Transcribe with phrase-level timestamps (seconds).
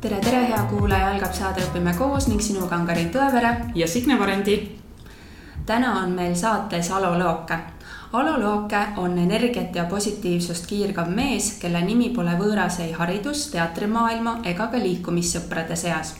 [0.00, 4.18] tere, tere, hea kuulaja, algab saade Õpime koos ning sinuga on Karin Tõevere ja Signe
[4.18, 4.78] Varendi.
[5.66, 7.58] täna on meil saates Alo Looke.
[8.12, 14.40] Alo Looke on energiat ja positiivsust kiirgav mees, kelle nimi pole võõras ei haridus, teatrimaailma
[14.44, 16.14] ega ka liikumissõprade seas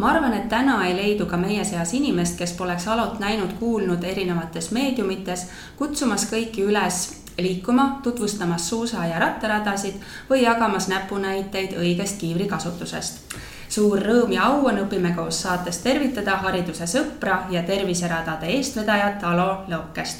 [0.00, 4.70] ma arvan, et täna ei leidu ka meie seas inimest, kes poleks Alot näinud-kuulnud erinevates
[4.72, 5.46] meediumites,
[5.76, 9.94] kutsumas kõiki üles liikuma, tutvustamas suusa- ja rattaradasid
[10.30, 13.34] või jagamas näpunäiteid õigest kiivrikasutusest.
[13.68, 19.64] suur rõõm ja au on Õpime koos saates tervitada hariduse sõpra ja terviseradade eestvedajat Alo
[19.68, 20.16] Lõukest.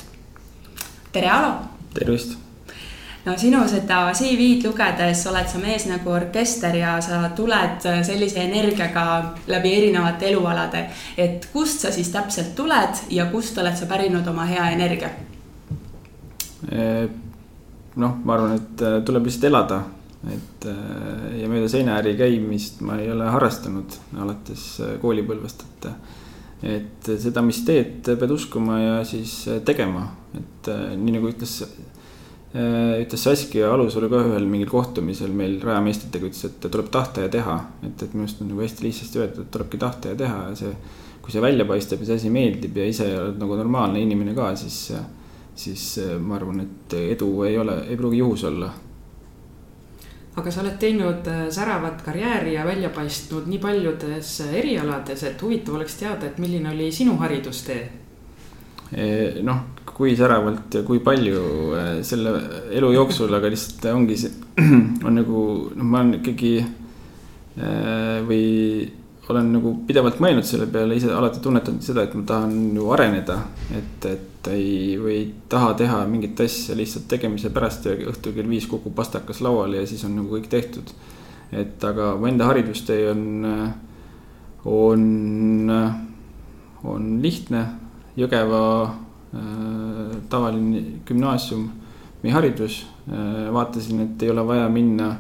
[1.13, 1.55] tere, Alo!
[1.95, 2.39] tervist!
[3.25, 9.35] no sinu seda CV-d lugedes oled sa mees nagu orkester ja sa tuled sellise energiaga
[9.47, 10.87] läbi erinevate elualade.
[11.17, 15.11] et kust sa siis täpselt tuled ja kust oled sa pärinud oma hea energia?
[17.97, 19.81] Noh, ma arvan, et äh, tuleb lihtsalt elada,
[20.31, 24.67] et äh, ja mööda seinaäri käimist ma ei ole harrastanud alates
[25.03, 25.93] koolipõlvest, et.
[26.71, 29.33] et seda, mis teed, pead uskuma ja siis
[29.65, 30.05] tegema,
[30.37, 30.69] et
[31.01, 31.63] nii nagu ütles
[32.51, 37.55] ütles Saskia Alusalu ka ühel mingil kohtumisel meil rajameistritega, ütles, et tuleb tahta ja teha.
[37.87, 40.57] et, et minu arust on nagu hästi lihtsasti öeldud, et tulebki tahta ja teha ja
[40.59, 40.73] see,
[41.23, 44.51] kui see välja paistab ja see asi meeldib ja ise oled nagu normaalne inimene ka,
[44.59, 44.91] siis
[45.61, 48.71] siis äh, ma arvan, et edu ei ole, ei pruugi juhus olla.
[50.41, 55.43] aga sa oled teinud äh, säravat karjääri ja välja paistnud nii paljudes äh, erialades, et
[55.43, 57.89] huvitav oleks teada, et milline oli sinu haridustee?
[59.47, 61.43] noh, kui säravalt ja kui palju
[62.03, 62.31] selle
[62.75, 64.33] elu jooksul, aga lihtsalt ongi see,
[65.07, 65.43] on nagu
[65.77, 66.51] noh, ma olen ikkagi
[68.27, 68.49] või
[69.29, 73.37] olen nagu pidevalt mõelnud selle peale, ise alati tunnetanud seda, et ma tahan ju areneda.
[73.77, 78.49] et, et ei, või ei taha teha mingit asja lihtsalt tegemise pärast ja õhtul kell
[78.49, 80.91] viis kukub pastakas lauale ja siis on nagu kõik tehtud.
[81.53, 83.47] et aga mu enda haridustee on,
[84.65, 85.71] on,
[86.85, 87.67] on lihtne.
[88.19, 95.15] Jõgeva äh, tavaline gümnaasiumi haridus äh,, vaatasin, et ei ole vaja minna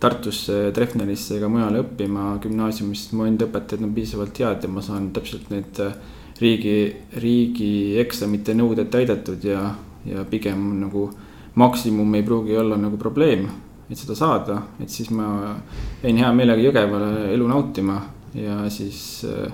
[0.00, 5.08] Tartusse, Treffnerisse ega mujale õppima gümnaasiumist, mu enda õpetajad on piisavalt head ja ma saan
[5.16, 5.94] täpselt need äh,
[6.40, 6.76] riigi,
[7.16, 9.70] riigieksamite nõuded täidetud ja,
[10.04, 11.08] ja pigem nagu
[11.56, 13.46] maksimum ei pruugi olla nagu probleem,
[13.88, 15.54] et seda saada, et siis ma
[16.02, 18.00] jäin hea meelega Jõgevale elu nautima
[18.36, 19.48] ja siis äh,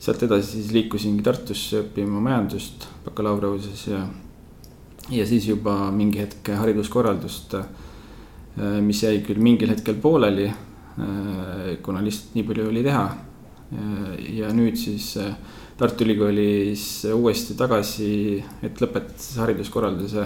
[0.00, 4.06] sealt edasi siis liikusingi Tartusse õppima majandust bakalaureusesse ja,
[5.12, 7.85] ja siis juba mingi hetk hariduskorraldust Äh,
[8.56, 13.04] mis jäi küll mingil hetkel pooleli, äh, kuna lihtsalt nii palju oli teha.
[13.76, 15.12] Äh, ja nüüd siis
[15.76, 20.24] Tartu Ülikoolis uuesti tagasi, et lõpetada hariduskorralduse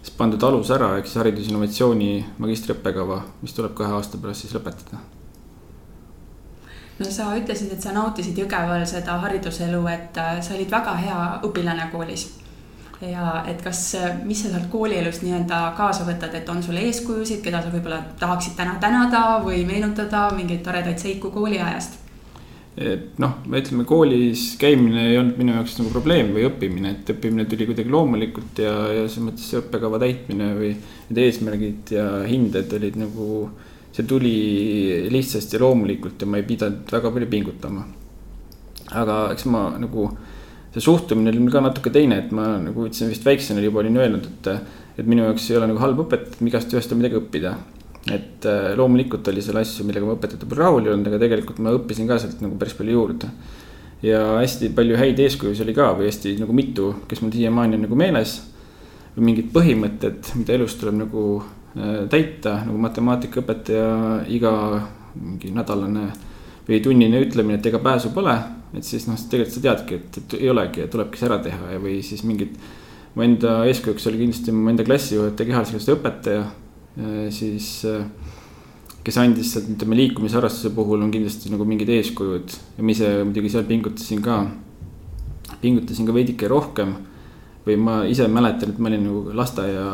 [0.00, 2.10] siis pandud alus ära, ehk siis haridusinnovatsiooni
[2.42, 4.98] magistriõppekava, mis tuleb kahe aasta pärast siis lõpetada
[7.00, 11.86] no sa ütlesid, et sa nautisid Jõgeval seda hariduselu, et sa olid väga hea õpilane
[11.92, 12.26] koolis
[13.00, 13.94] ja et kas,
[14.28, 18.58] mis sa sealt koolielust nii-öelda kaasa võtad, et on sul eeskujusid, keda sa võib-olla tahaksid
[18.58, 22.00] täna tänada või meenutada mingeid toredaid seiku kooliajast?
[22.80, 27.44] et noh, ütleme koolis käimine ei olnud minu jaoks nagu probleem või õppimine, et õppimine
[27.50, 30.70] tuli kuidagi loomulikult ja, ja selles mõttes see õppekava täitmine või
[31.10, 33.26] need eesmärgid ja hinded olid nagu.
[33.90, 37.84] see tuli lihtsasti loomulikult ja ma ei pidanud väga palju pingutama.
[39.02, 40.06] aga eks ma nagu
[40.74, 43.98] see suhtumine oli mul ka natuke teine, et ma nagu ütlesin vist väiksena juba olin
[43.98, 44.50] öelnud, et.
[45.00, 47.54] et minu jaoks ei ole nagu halb õpetada, igast ühest on midagi õppida.
[48.10, 51.58] et äh, loomulikult oli seal asju, millega ma õpetajate peal rahul ei olnud, aga tegelikult
[51.60, 53.30] ma õppisin ka sealt nagu päris palju juurde.
[54.02, 57.84] ja hästi palju häid eeskujusid oli ka või hästi nagu mitu, kes mul siiamaani on
[57.88, 58.38] nagu meeles.
[59.16, 61.24] mingid põhimõtted, mida elus tuleb nagu
[61.74, 63.90] äh, täita, nagu matemaatikaõpetaja
[64.28, 64.54] iga
[65.18, 66.06] mingi nädalane
[66.68, 68.38] või tunnine ütlemine, et ega pääsu pole
[68.74, 71.80] et siis noh, tegelikult sa teadki, et, et ei olegi tulebki see ära teha ja,
[71.82, 72.54] või siis mingid.
[73.14, 76.44] mu enda eeskujuks oli kindlasti mu enda klassijuhataja, kehalise õpetaja,
[77.34, 77.70] siis.
[79.00, 83.50] kes andis sealt, ütleme liikumisharrastuse puhul on kindlasti nagu mingid eeskujud ja ma ise muidugi
[83.50, 84.42] seal pingutasin ka.
[85.62, 86.94] pingutasin ka veidike rohkem
[87.64, 89.86] või ma ise mäletan, et ma olin nagu lasteaia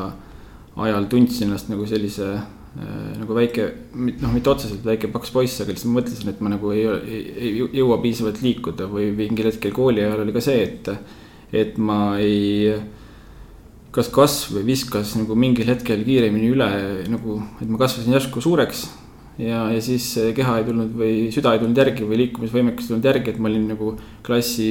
[0.76, 5.72] ajal tundsin ennast nagu sellise Äh, nagu väike, noh, mitte otseselt väike paks poiss, aga
[5.72, 9.72] lihtsalt ma mõtlesin, et ma nagu ei, ei, ei jõua piisavalt liikuda või mingil hetkel
[9.76, 10.90] kooli ajal oli ka see, et.
[11.56, 12.74] et ma ei,
[13.96, 16.68] kas kasv viskas nagu mingil hetkel kiiremini üle
[17.08, 18.84] nagu, et ma kasvasin järsku suureks.
[19.40, 23.08] ja, ja siis keha ei tulnud või süda ei tulnud järgi või liikumisvõimekus ei tulnud
[23.08, 23.94] järgi, et ma olin nagu
[24.26, 24.70] klassi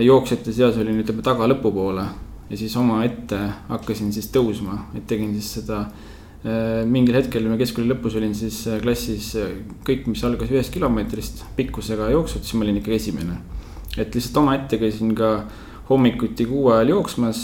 [0.00, 2.08] jooksjate seas olin, ütleme taga lõpupoole
[2.48, 3.38] ja siis omaette
[3.68, 6.12] hakkasin siis tõusma, et tegin siis seda äh,
[6.86, 9.32] mingil hetkel ma keskkooli lõpus olin siis äh, klassis
[9.86, 13.40] kõik, mis algas ühest kilomeetrist pikkusega jooksud, siis ma olin ikkagi esimene.
[13.96, 15.30] et lihtsalt omaette käisin ka
[15.88, 17.40] hommikuti kuue ajal jooksmas,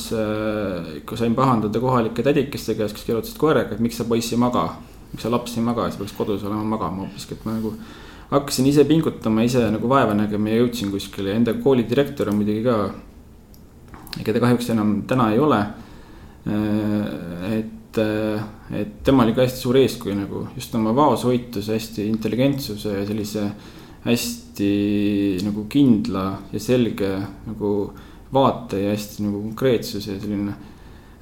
[1.07, 4.65] kui sain pahandada kohalike tädikeste käest, kes kirjutasid koeraga, et miks sa poiss ei maga.
[5.13, 7.75] miks sa laps ei maga, sa peaks kodus olema magama hoopiski, et ma nagu
[8.33, 12.41] hakkasin ise pingutama, ise nagu vaeva nägema ja jõudsin kuskile ja enda kooli direktor on
[12.41, 12.91] muidugi ka
[14.21, 15.61] ta kahjuks enam täna ei ole.
[16.47, 22.07] Äh, et, äh, et tema oli ka hästi suur eeskuju nagu just oma vaoshoituse, hästi
[22.09, 23.47] intelligentsuse ja sellise
[24.05, 27.13] hästi nagu kindla ja selge
[27.47, 27.93] nagu
[28.33, 30.55] vaate ja hästi nagu konkreetsuse ja selline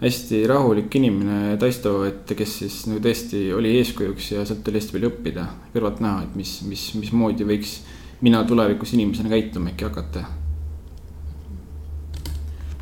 [0.01, 4.97] hästi rahulik inimene Taisto, et kes siis nagu tõesti oli eeskujuks ja sealt oli hästi
[4.97, 7.81] palju õppida, kõrvalt näha, et mis, mis, mismoodi võiks
[8.25, 10.25] mina tulevikus inimesena käituma äkki hakata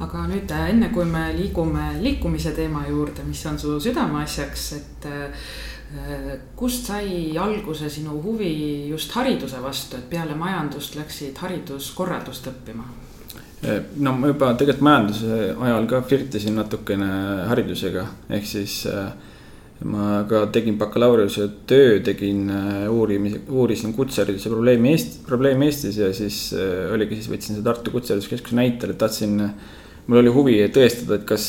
[0.04, 5.08] aga nüüd äh, enne kui me liigume liikumise teema juurde, mis on su südameasjaks, et
[5.10, 8.52] äh, kust sai alguse sinu huvi
[8.90, 12.86] just hariduse vastu, et peale majandust läksid hariduskorraldust õppima?
[13.66, 17.10] Äh, no ma juba tegelikult majanduse ajal ka flirtisin natukene
[17.50, 18.06] haridusega,
[18.38, 18.84] ehk siis
[19.88, 22.46] ma ka tegin bakalaureuse töö, tegin
[22.90, 26.38] uurimise, uurisin kutsehariduse probleemi Eesti, probleemi Eestis ja siis
[26.94, 29.38] oligi, siis võtsin seda Tartu Kutsehariduskeskuse näitel, et tahtsin
[30.08, 31.48] mul oli huvi tõestada, et kas,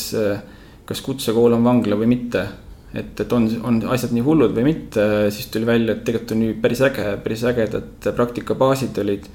[0.88, 2.46] kas kutsekool on vangla või mitte.
[2.94, 6.42] et, et on, on asjad nii hullud või mitte, siis tuli välja, et tegelikult on
[6.42, 9.28] ju päris äge, päris ägedad praktikabaasid olid.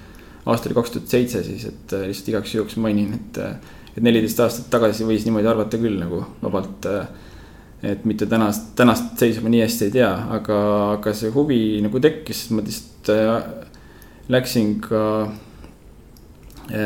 [0.45, 3.39] aasta oli kaks tuhat seitse siis, et lihtsalt igaks juhuks mainin, et,
[3.95, 6.89] et neliteist aastat tagasi võis niimoodi arvata küll nagu vabalt.
[7.86, 10.60] et mitte tänast, tänast seisu ma nii hästi ei tea, aga,
[10.98, 13.12] aga see huvi nagu tekkis, ma lihtsalt
[14.30, 15.01] läksin ka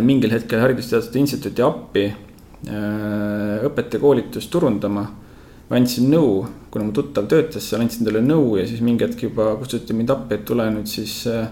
[0.03, 2.09] mingil hetkel Haridusteaduste Instituuti appi
[2.67, 5.05] Äh, õpetajakoolitust turundama.
[5.69, 9.21] ma andsin nõu, kuna mu tuttav töötas seal, andsin talle nõu ja siis mingi hetk
[9.27, 11.45] juba kutsuti mind appi, et tule nüüd siis, äh,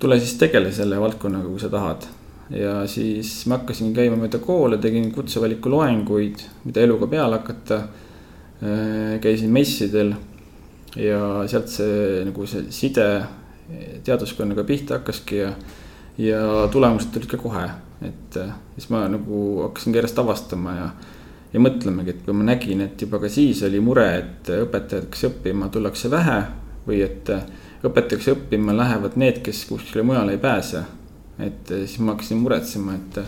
[0.00, 2.08] tule siis tegele selle valdkonnaga, kui sa tahad.
[2.50, 7.82] ja siis ma hakkasin käima mööda koole, tegin kutsevaliku loenguid, mida eluga peale hakata.
[8.58, 10.16] Äh, käisin messidel
[10.96, 13.04] ja sealt see nagu see side
[14.02, 15.52] teaduskonnaga pihta hakkaski ja,
[16.18, 16.40] ja
[16.72, 17.68] tulemused tulid ka kohe
[18.02, 20.88] et äh, siis ma nagu hakkasingi järjest avastama ja,
[21.52, 25.70] ja mõtlemegi, et kui ma nägin, et juba ka siis oli mure, et õpetajaks õppima
[25.74, 26.38] tullakse vähe
[26.86, 27.44] või et äh,
[27.86, 30.84] õpetajaks õppima lähevad need, kes kuskile mujale ei pääse.
[31.38, 33.20] et äh, siis ma hakkasin muretsema, et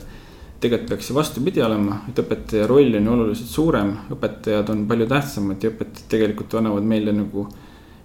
[0.60, 5.06] tegelikult peaks see vastupidi olema, et õpetaja roll on ju oluliselt suurem, õpetajad on palju
[5.08, 7.46] tähtsamad ja õpetajad tegelikult annavad meile nagu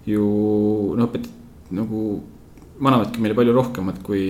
[0.06, 0.28] ju
[0.96, 2.04] noh, õpetajad nagu
[2.80, 4.28] annavadki meile palju rohkemat kui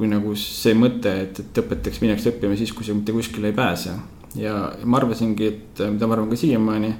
[0.00, 3.56] kui nagu see mõte, et, et õpetajaks minnakse õppima siis, kui sa mitte kuskile ei
[3.56, 3.92] pääse.
[4.40, 4.54] ja
[4.84, 6.90] ma arvasingi, et mida ma arvan ka siiamaani,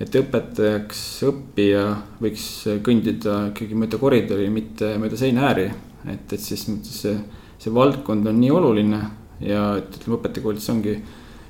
[0.00, 1.82] et õpetajaks õppija
[2.22, 2.46] võiks
[2.86, 5.68] kõndida ikkagi mööda koridori, mitte mööda seinaääri.
[6.08, 7.14] et, et siis see,
[7.58, 9.02] see valdkond on nii oluline
[9.44, 10.96] ja et ütleme, õpetajakoolitus ongi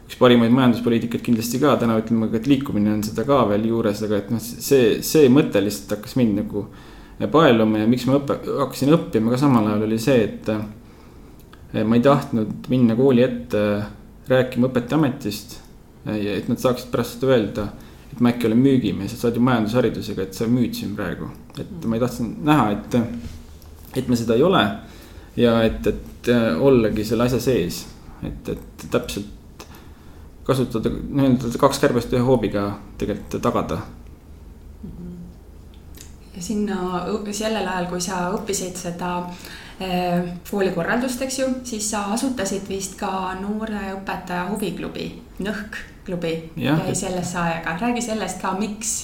[0.07, 4.19] üks parimaid majanduspoliitikaid kindlasti ka täna ütleme et liikumine on seda ka veel juures, aga
[4.19, 6.67] et noh, see, see mõte lihtsalt hakkas mind nagu
[7.25, 10.51] paeluma ja miks ma õppe, hakkasin õppima ka samal ajal oli see, et.
[11.77, 13.63] ma ei tahtnud minna kooli ette
[14.29, 15.61] rääkima õpetajaametist.
[16.07, 17.69] et nad saaksid pärast seda öelda,
[18.13, 21.31] et ma äkki olen müügimees, et sa oled ju majandusharidusega, et sa müüd siin praegu.
[21.59, 22.99] et ma ei tahtnud näha, et,
[23.97, 24.67] et me seda ei ole.
[25.37, 26.31] ja et, et
[26.61, 27.87] ollagi selle asja sees,
[28.25, 29.33] et, et täpselt
[30.47, 32.69] kasutada nii-öelda kaks kärbest ühe hoobiga
[33.01, 33.81] tegelikult tagada
[36.39, 39.11] sinna sellel ajal, kui sa õppisid seda
[39.81, 45.13] eh, koolikorraldust, eks ju, siis sa asutasid vist ka noore õpetaja huviklubi,
[45.45, 45.77] Nõhk
[46.07, 48.95] klubi jäi sellesse aega, räägi sellest ka, miks?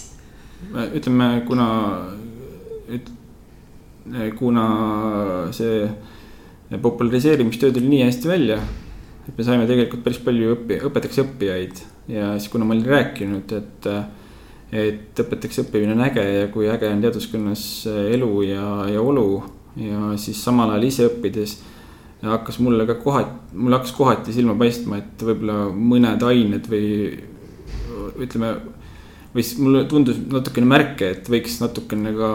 [0.95, 1.67] ütleme, kuna,
[4.39, 4.67] kuna
[5.53, 5.91] see
[6.83, 8.61] populariseerimistöö tuli nii hästi välja,
[9.29, 11.83] et me saime tegelikult päris palju õppi-, õpetajaks õppijaid.
[12.11, 13.91] Ja siis, kuna ma olin rääkinud, et
[14.73, 19.43] et õpetajaks õppimine on äge ja kui äge on teaduskonnas äh, elu ja, ja olu.
[19.77, 21.59] ja siis samal ajal ise õppides
[22.23, 26.87] hakkas mulle ka kohati, mul hakkas kohati silma paistma, et võib-olla mõned ained või
[28.23, 28.53] ütleme.
[29.33, 32.29] või siis mulle tundus natukene märke, et võiks natukene ka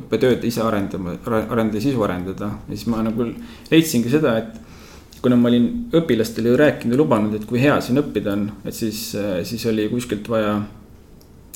[0.00, 3.26] õppetööd ise arendama, arendada, sisu arendada ja siis ma nagu
[3.70, 7.98] leidsingi seda, et kuna ma olin õpilastele ju rääkinud ja lubanud, et kui hea siin
[7.98, 9.10] õppida on, et siis,
[9.48, 10.60] siis oli kuskilt vaja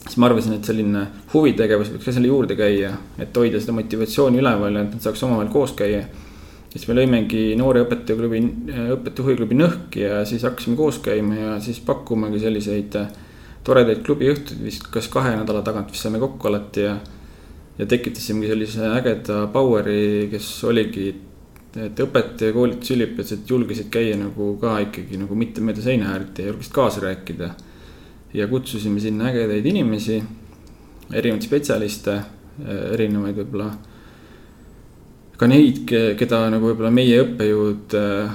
[0.04, 4.40] siis ma arvasin, et selline huvitegevus võiks ka selle juurde käia, et hoida seda motivatsiooni
[4.40, 6.04] üleval ja et nad saaks omavahel koos käia.
[6.70, 8.40] siis me lõimegi noore õpetajaklubi,
[8.96, 12.96] õpetaja huvigrupi Nõhk ja siis hakkasime koos käima ja siis pakkumagi selliseid
[13.66, 16.94] toredaid klubiõhtuid vist kas kahe nädala tagant vist saime kokku alati ja.
[17.78, 21.08] ja tekitasimegi sellise ägeda power'i, kes oligi,
[21.76, 26.74] et õpetaja, koolitusüliõpilased julgesid käia nagu ka ikkagi nagu mitte mööda seina äärt ja julgesid
[26.74, 27.52] kaasa rääkida.
[28.34, 30.20] Ja kutsusime sinna ägedaid inimesi,
[31.12, 32.20] erinevaid spetsialiste,
[32.92, 33.70] erinevaid võib-olla
[35.40, 35.86] ka neid,
[36.20, 38.32] keda nagu võib-olla meie õppejõud äh,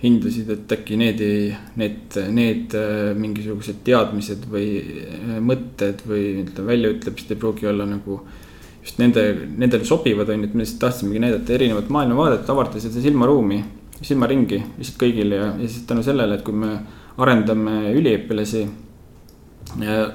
[0.00, 1.48] hindasid, et äkki need ei,
[1.80, 8.22] need, need äh, mingisugused teadmised või äh, mõtted või ütleme, väljaütlemised ei pruugi olla nagu
[8.80, 9.26] just nende,
[9.60, 13.60] nendele sobivad, on ju, et me lihtsalt tahtsimegi näidata erinevat maailmavaadet, avardada seda silmaruumi,
[14.00, 16.78] silmaringi lihtsalt kõigile ja, ja siis tänu sellele, et kui me
[17.20, 18.64] arendame üliõpilasi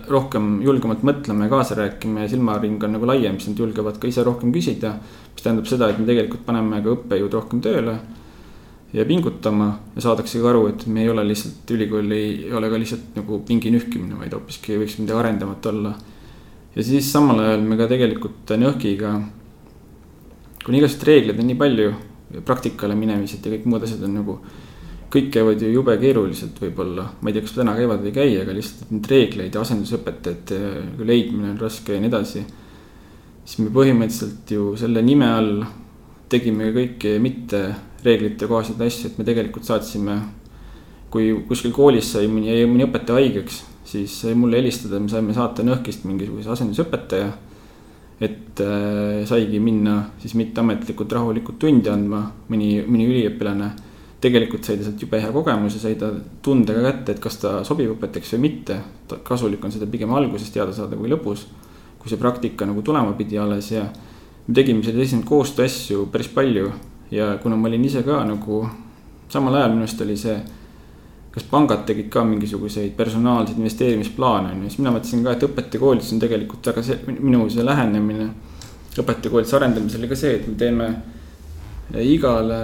[0.10, 4.08] rohkem julgemalt mõtlema ja kaasa rääkima ja silmaring on nagu laiem, siis nad julgevad ka
[4.08, 4.96] ise rohkem küsida.
[5.34, 7.98] mis tähendab seda, et me tegelikult paneme ka õppejõud rohkem tööle
[8.94, 12.78] ja pingutama ja saadakse ka aru, et me ei ole lihtsalt, ülikool ei ole ka
[12.78, 15.94] lihtsalt nagu pingi nühkimine, vaid hoopiski võiks midagi arendavat olla.
[16.76, 19.14] ja siis samal ajal me ka tegelikult Nõhkiga,
[20.66, 21.94] kuna igasuguseid reegleid on nii palju,
[22.46, 24.40] praktikale minemised ja kõik muud asjad on nagu
[25.14, 28.34] kõik käivad ju jube keeruliselt võib-olla, ma ei tea, kas täna käivad või ei käi,
[28.42, 30.60] aga lihtsalt neid reegleid ja asendusõpetajate
[31.06, 32.44] leidmine on raske ja nii edasi.
[33.44, 35.66] siis me põhimõtteliselt ju selle nime all
[36.32, 37.62] tegime kõiki mitte
[38.04, 40.18] reeglite kohaseid asju, et me tegelikult saatsime.
[41.14, 45.34] kui kuskil koolis sai mõni, jäi mõni õpetaja haigeks, siis sai mulle helistada, me saime
[45.34, 47.32] saata Nõhkist mingisuguse asendusõpetaja.
[48.20, 53.74] et äh, saigi minna siis mitteametlikult rahulikult tundi andma, mõni, mõni üliõpilane
[54.24, 56.10] tegelikult sai ta sealt jube hea kogemuse, sai ta
[56.46, 58.80] tunde ka kätte, et kas ta sobib õpetajaks või mitte.
[59.24, 61.46] kasulik on seda pigem alguses teada saada kui lõpus,
[62.00, 63.84] kui see praktika nagu tulema pidi alles ja
[64.48, 66.72] me tegime selliseid esimesi koostööasju päris palju
[67.12, 68.64] ja kuna ma olin ise ka nagu
[69.30, 70.36] samal ajal minu arust oli see,
[71.34, 76.14] kas pangad tegid ka mingisuguseid personaalseid investeerimisplaane on ju, siis mina mõtlesin ka, et õpetajakoolitus
[76.16, 78.30] on tegelikult väga see minu see lähenemine
[78.94, 80.90] õpetajakoolituse arendamisele ka see, et me teeme
[81.92, 82.60] igale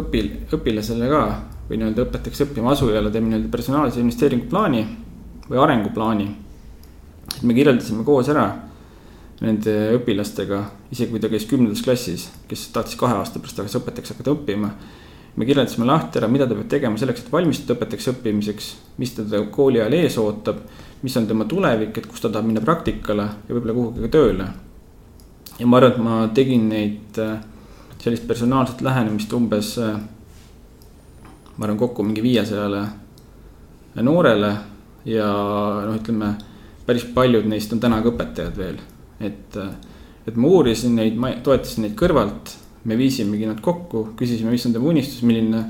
[0.00, 1.22] õpil-, õpilasele ka
[1.68, 4.82] või nii-öelda õpetajaks õppima asujale teeme nii-öelda personaalse investeeringuplaani
[5.50, 6.26] või arenguplaani.
[7.36, 8.48] et me kirjeldasime koos ära
[9.40, 14.12] nende õpilastega, isegi kui ta käis kümnendas klassis, kes tahtis kahe aasta pärast tagasi õpetajaks
[14.14, 14.70] hakata õppima.
[15.36, 19.44] me kirjeldasime lahti ära, mida ta peab tegema selleks, et valmistuda õpetajaks õppimiseks, mis teda
[19.54, 20.58] kooli ajal ees ootab,
[21.02, 24.48] mis on tema tulevik, et kus ta tahab minna praktikale ja võib-olla kuhugi ka tööle.
[25.58, 27.38] ja ma arvan, et ma tegin neid äh,
[28.00, 29.98] sellist personaalset lähenemist umbes, äh,
[31.56, 32.84] ma arvan, kokku mingi viiesajale
[34.00, 34.54] noorele
[35.04, 35.28] ja
[35.86, 36.34] noh, ütleme
[36.86, 38.80] päris paljud neist on täna ka õpetajad veel,
[39.20, 39.70] et, äh,
[40.26, 42.56] et ma uurisin neid, ma toetasin neid kõrvalt,
[42.88, 45.64] me viisimegi nad kokku, küsisime, mis on tema unistus, milline.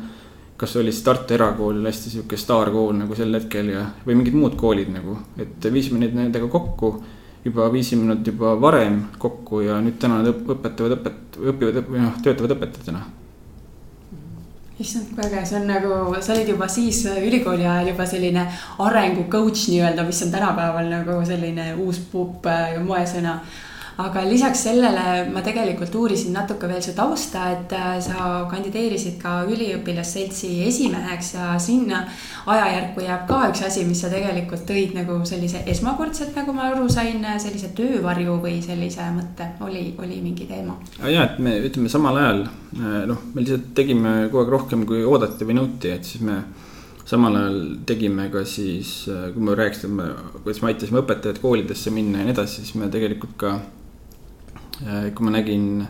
[0.60, 4.58] kas oli siis Tartu erakool, hästi sihuke staarkool nagu sel hetkel ja, või mingid muud
[4.60, 6.90] koolid nagu, et viisime neid nendega kokku
[7.44, 12.56] juba viisime nad juba varem kokku ja nüüd täna nad õpetavad õpet-, õpivad noh, töötavad
[12.56, 13.02] õpetajatena.
[14.80, 18.46] issand, kui äge, see on nagu, sa olid juba siis ülikooli ajal juba selline
[18.80, 22.48] arengu coach nii-öelda, mis on tänapäeval nagu selline uus pupp
[22.86, 23.40] moesõna
[24.06, 29.40] aga lisaks sellele ma tegelikult uurisin natuke veel su tausta, et äh, sa kandideerisid ka
[29.50, 32.02] üliõpilasseltsi esimeheks ja sinna
[32.50, 36.88] ajajärku jääb ka üks asi, mis sa tegelikult tõid nagu sellise esmakordselt, nagu ma aru
[36.92, 40.78] sain, sellise töövarju või sellise mõtte, oli, oli mingi teema?
[41.04, 45.04] ja, et me ütleme samal ajal äh, noh, me lihtsalt tegime kogu aeg rohkem, kui
[45.04, 46.40] oodati või nõuti, et siis me
[47.10, 50.08] samal ajal tegime ka siis, äh, kui me rääkisime,
[50.44, 53.58] kuidas me aitasime õpetajaid koolidesse minna ja nii edasi, siis me tegelikult ka
[54.80, 55.82] kui ma nägin,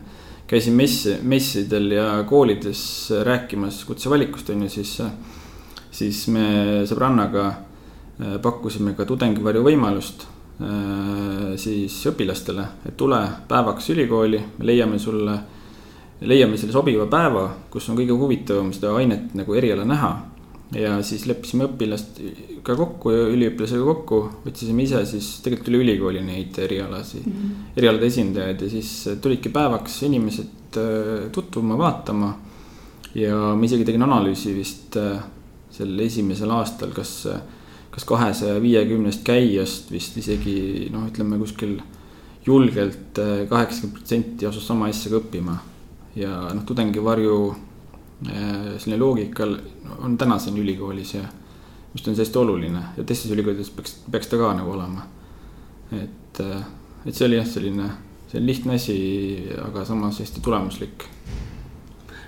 [0.51, 2.83] käisin messi, messidel ja koolides
[3.23, 4.97] rääkimas kutsevalikust on ju, siis,
[5.95, 6.47] siis me
[6.91, 14.99] sõbrannaga äh, pakkusime ka tudengivarju võimalust äh, siis õpilastele, et tule päevaks ülikooli, me leiame
[14.99, 15.39] sulle,
[16.27, 20.13] leiame selle sobiva päeva, kus on kõige huvitavam seda ainet nagu eriala näha
[20.77, 26.59] ja siis leppisime õpilastega kokku ja üliõpilasega kokku, võtsisime ise siis tegelikult üle ülikooli neid
[26.62, 27.73] erialasid mm, -hmm.
[27.81, 32.35] erialade esindajaid ja siis tulidki päevaks inimesed äh, tutvuma, vaatama.
[33.15, 35.19] ja ma isegi tegin analüüsi vist äh,
[35.71, 37.27] sel esimesel aastal, kas,
[37.91, 41.81] kas kahesaja viiekümnest käijast vist isegi noh, ütleme kuskil
[42.47, 45.59] julgelt äh, kaheksakümmend protsenti asus sama asja ka õppima.
[46.15, 47.41] ja noh, tudengivarju
[48.25, 49.47] selline loogika
[49.99, 51.23] on täna siin ülikoolis ja
[51.95, 55.07] mis on hästi oluline ja teistes ülikoolides peaks, peaks ta ka nagu olema.
[55.93, 56.62] et, äh,
[57.07, 57.89] et see oli jah, selline,
[58.31, 58.97] see on lihtne asi,
[59.65, 61.07] aga samas hästi tulemuslik.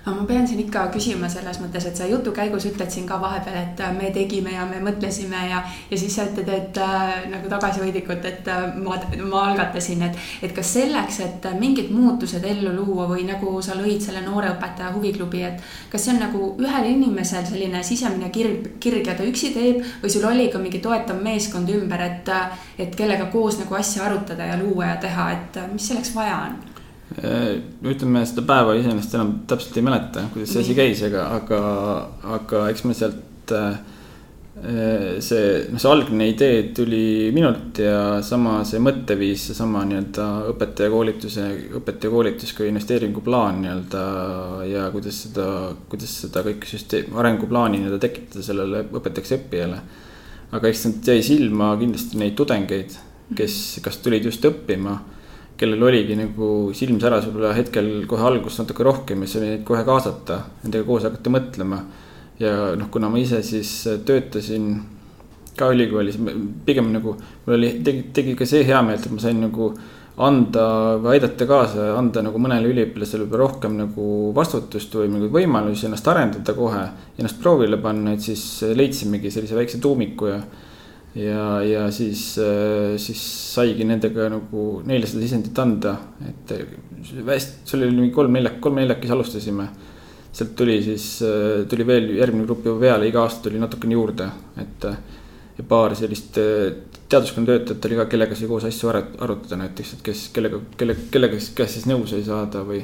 [0.05, 3.15] Aga ma pean siin ikka küsima selles mõttes, et sa jutu käigus ütled siin ka
[3.21, 7.29] vahepeal, et äh, me tegime ja me mõtlesime ja, ja siis sa ütled, et äh,
[7.31, 12.73] nagu tagasihoidlikult, et äh, ma, ma algatasin, et, et kas selleks, et mingid muutused ellu
[12.75, 16.91] luua või nagu sa lõid selle noore õpetaja huviklubi, et kas see on nagu ühel
[16.91, 21.23] inimesel selline sisemine kirg, kirg ja ta üksi teeb või sul oli ka mingi toetav
[21.23, 22.35] meeskond ümber, et,
[22.75, 26.72] et kellega koos nagu asja arutada ja luua ja teha, et mis selleks vaja on?
[27.13, 31.59] Äh, ütleme seda päeva iseenesest enam täpselt ei mäleta, kuidas see asi käis, aga, aga,
[32.39, 33.75] aga eks me sealt äh,
[35.21, 41.45] see, noh, see algne idee tuli minult ja sama see mõtteviis, seesama nii-öelda õpetajakoolituse,
[41.83, 44.03] õpetajakoolitus kui investeeringuplaan nii-öelda.
[44.71, 45.47] ja kuidas seda,
[45.93, 49.81] kuidas seda kõike süsteemi, arenguplaani nii-öelda tekitada sellele õpetajaks õppijale.
[50.49, 53.01] aga eks sealt jäi silma kindlasti neid tudengeid,
[53.37, 54.97] kes, kas tulid just õppima
[55.57, 59.83] kellel oligi nagu silm säras võib-olla hetkel kohe alguses natuke rohkem ja oli neid kohe
[59.87, 61.83] kaasata, nendega koos hakata mõtlema.
[62.39, 63.71] ja noh, kuna ma ise siis
[64.05, 64.73] töötasin
[65.55, 66.17] ka ülikoolis,
[66.65, 67.13] pigem nagu
[67.45, 69.69] mul oli, tegi, tegi ka see heameelt, et ma sain nagu
[70.23, 70.65] anda
[71.01, 76.09] või aidata kaasa, anda nagu mõnele üliõpilasele võib-olla rohkem nagu vastutust või mingeid võimalusi ennast
[76.09, 76.83] arendada kohe.
[77.17, 78.43] Ennast proovile panna, et siis
[78.77, 80.37] leidsimegi sellise väikse tuumiku ja
[81.15, 83.21] ja, ja siis, äh, siis
[83.53, 88.79] saigi nendega nagu neile seda sisendit anda, et hästi, seal oli mingi kolm neljak, kolm
[88.81, 89.67] neljakesi alustasime.
[90.33, 94.31] sealt tuli siis, äh, tuli veel järgmine grupp juba peale, iga aasta tuli natukene juurde,
[94.57, 94.89] et.
[95.53, 96.73] ja paar sellist äh,
[97.09, 101.37] teaduskonna töötajat oli ka, kellega sai koos asju arutada näiteks, et kes, kellega, kelle, kellega,
[101.37, 102.81] kes siis nõu sai saada või.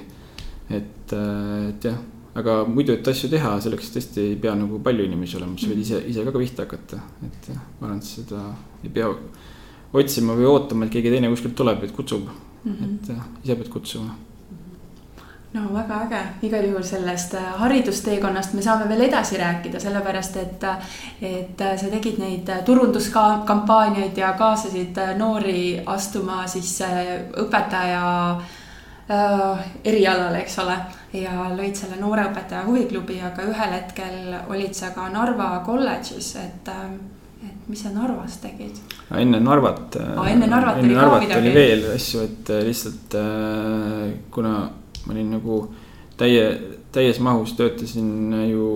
[0.70, 1.98] et, et jah
[2.38, 5.84] aga muidu, et asju teha, selleks tõesti ei pea nagu palju inimesi olema, sa võid
[5.84, 8.44] ise, ise ka, pihta hakata, et ma arvan, et seda
[8.84, 9.10] ei pea
[10.00, 12.30] otsima või ootama, et keegi teine kuskilt tuleb, et kutsub.
[12.64, 12.96] Mm, -hmm.
[12.96, 14.16] et ise pead kutsuma.
[15.54, 20.66] No väga äge, igal juhul sellest äh, haridusteekonnast me saame veel edasi rääkida, sellepärast et,
[21.22, 26.76] et sa tegid neid turunduskampaaniaid ja kaasasid noori astuma siis
[27.46, 28.04] õpetaja
[28.36, 28.59] äh,
[29.10, 30.76] erialale, eks ole
[31.18, 36.70] ja lõid selle nooreõpetaja huviklubi, aga ühel hetkel olid sa ka Narva kolledžis, et,
[37.48, 38.78] et mis sa Narvas tegid?
[39.18, 40.28] enne Narvat oh,.
[40.30, 41.42] enne Narvat enne oli Narvat ka midagi.
[41.42, 44.54] oli veel asju, et äh, lihtsalt äh, kuna
[45.06, 45.60] ma olin nagu
[46.20, 46.46] täie,
[46.94, 48.70] täies mahus töötasin ju,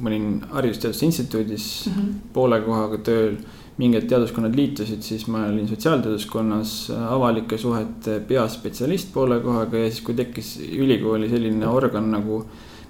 [0.00, 2.12] ma olin Haridus-Teaduste Instituudis mm -hmm.
[2.32, 3.38] poole kohaga tööl
[3.80, 6.74] mingid teaduskonnad liitusid, siis ma olin sotsiaalteaduskonnas
[7.08, 12.42] avalike suhete peaspetsialist poole kohaga ja siis, kui tekkis ülikooli selline organ nagu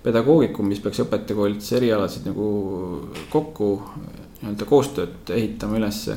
[0.02, 2.48] pedagoogikum, mis peaks õpetajakoolituse erialasid nagu
[3.30, 3.70] kokku
[4.40, 6.16] nii-öelda koostööd ehitama ülesse.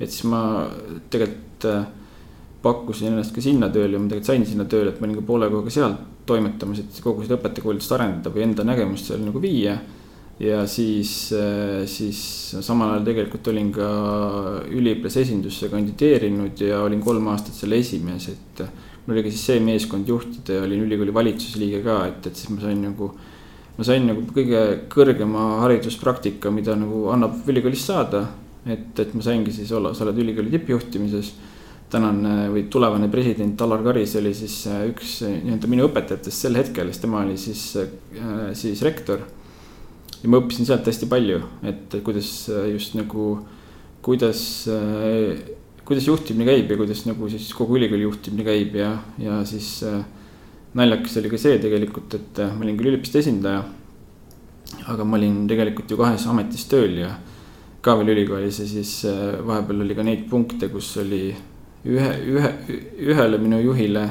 [0.00, 0.42] et siis ma
[1.12, 1.84] tegelikult äh,
[2.62, 5.26] pakkusin ennast ka sinna tööle ja ma tegelikult sain sinna tööle, et ma olin ka
[5.28, 9.78] poole kohaga seal toimetamas, et kogu seda õpetajakoolitust arendada või enda nägemust seal nagu viia
[10.40, 12.20] ja siis, äh, siis
[12.64, 13.88] samal ajal tegelikult olin ka
[14.72, 18.62] üliõpilase esindusse kandideerinud ja olin kolm aastat selle esimees, et.
[19.04, 22.50] mul oli ka siis see meeskond juhtida ja olin ülikooli valitsusliige ka, et, et siis
[22.54, 23.10] ma sain nagu.
[23.76, 28.26] ma sain nagu kõige kõrgema hariduspraktika, mida nagu annab ülikoolis saada.
[28.64, 31.34] et, et ma saingi siis olla, sa oled ülikooli tippjuhtimises
[31.90, 36.88] tänane või tulevane president Alar Karis oli siis äh, üks nii-öelda minu õpetajatest sel hetkel,
[36.88, 39.26] sest tema oli siis, äh, siis rektor
[40.20, 43.32] ja ma õppisin sealt hästi palju, et kuidas äh, just nagu,
[44.04, 45.40] kuidas, äh,
[45.88, 50.02] kuidas juhtimine käib ja kuidas nagu siis kogu ülikooli juhtimine käib ja, ja siis äh,
[50.76, 53.64] naljakas oli ka see tegelikult, et ma olin küll üliõpilaste esindaja.
[54.86, 57.14] aga ma olin tegelikult ju kahes ametis tööl ja
[57.82, 58.92] ka veel ülikoolis ja siis
[59.46, 61.32] vahepeal oli ka neid punkte, kus oli
[61.88, 62.50] ühe, ühe,
[63.08, 64.04] ühele minu juhile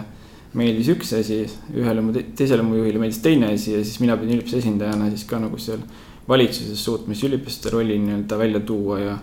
[0.57, 1.43] meeldis üks asi,
[1.75, 5.27] ühele mu teisele mu juhile meeldis teine asi ja siis mina pidin üliõpilase esindajana siis
[5.29, 5.83] ka nagu seal
[6.29, 9.15] valitsuses suutma siis üliõpilaste rolli nii-öelda välja tuua ja.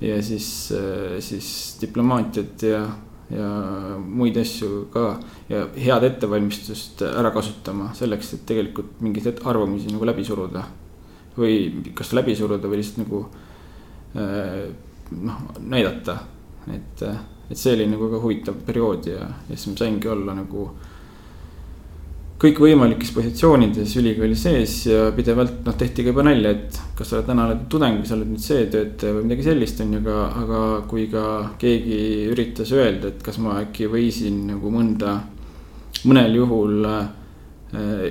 [0.00, 0.46] ja siis,
[1.24, 1.48] siis
[1.80, 2.82] diplomaatiat ja,
[3.32, 3.48] ja
[4.00, 5.06] muid asju ka
[5.52, 10.64] ja head ettevalmistust ära kasutama selleks, et tegelikult mingeid arvamusi nagu läbi suruda.
[11.36, 13.22] või kas läbi suruda või lihtsalt nagu
[14.14, 16.18] noh, näidata,
[16.72, 17.04] et
[17.52, 20.70] et see oli nagu ka huvitav periood ja, ja siis ma saingi olla nagu
[22.42, 27.28] kõikvõimalikes positsioonides ülikooli sees ja pidevalt noh, tehti ka juba nalja, et kas sa oled
[27.28, 30.16] täna oled tudeng või sa oled nüüd see töötaja või midagi sellist, on ju, aga,
[30.40, 31.24] aga kui ka
[31.62, 32.00] keegi
[32.32, 35.14] üritas öelda, et kas ma äkki võisin nagu mõnda,
[36.08, 38.10] mõnel juhul äh,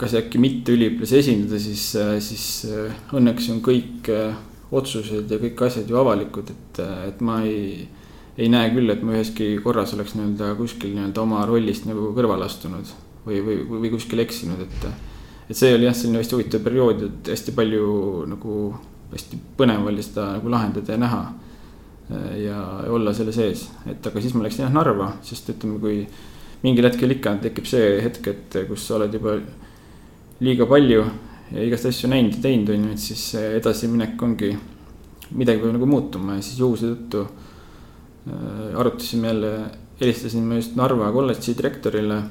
[0.00, 1.86] kas äkki mitte üliõpilasi esindada, siis,
[2.24, 2.48] siis
[3.14, 4.10] õnneks on kõik
[4.74, 7.84] otsused ja kõik asjad ju avalikud, et, et ma ei
[8.38, 12.46] ei näe küll, et ma üheski korras oleks nii-öelda kuskil nii-öelda oma rollist nagu kõrvale
[12.46, 12.88] astunud
[13.26, 14.90] või, või, või kuskil eksinud, et
[15.50, 17.86] et see oli jah, selline hästi huvitav periood, et hästi palju
[18.30, 18.56] nagu,
[19.10, 21.22] hästi põnev oli seda nagu lahendada ja näha.
[22.42, 26.00] ja olla selle sees, et aga siis ma läksin jah Narva, sest ütleme, kui
[26.64, 29.36] mingil hetkel ikka tekib see hetk, et kus sa oled juba
[30.42, 31.04] liiga palju
[31.52, 34.50] ja igast asju näinud ja teinud, on ju, et siis edasiminek ongi,
[35.38, 37.49] midagi peab nagu muutuma ja siis juhuse tõttu äh,
[38.76, 39.52] arutasime jälle,
[40.00, 42.22] helistasime just Narva kolledži direktorile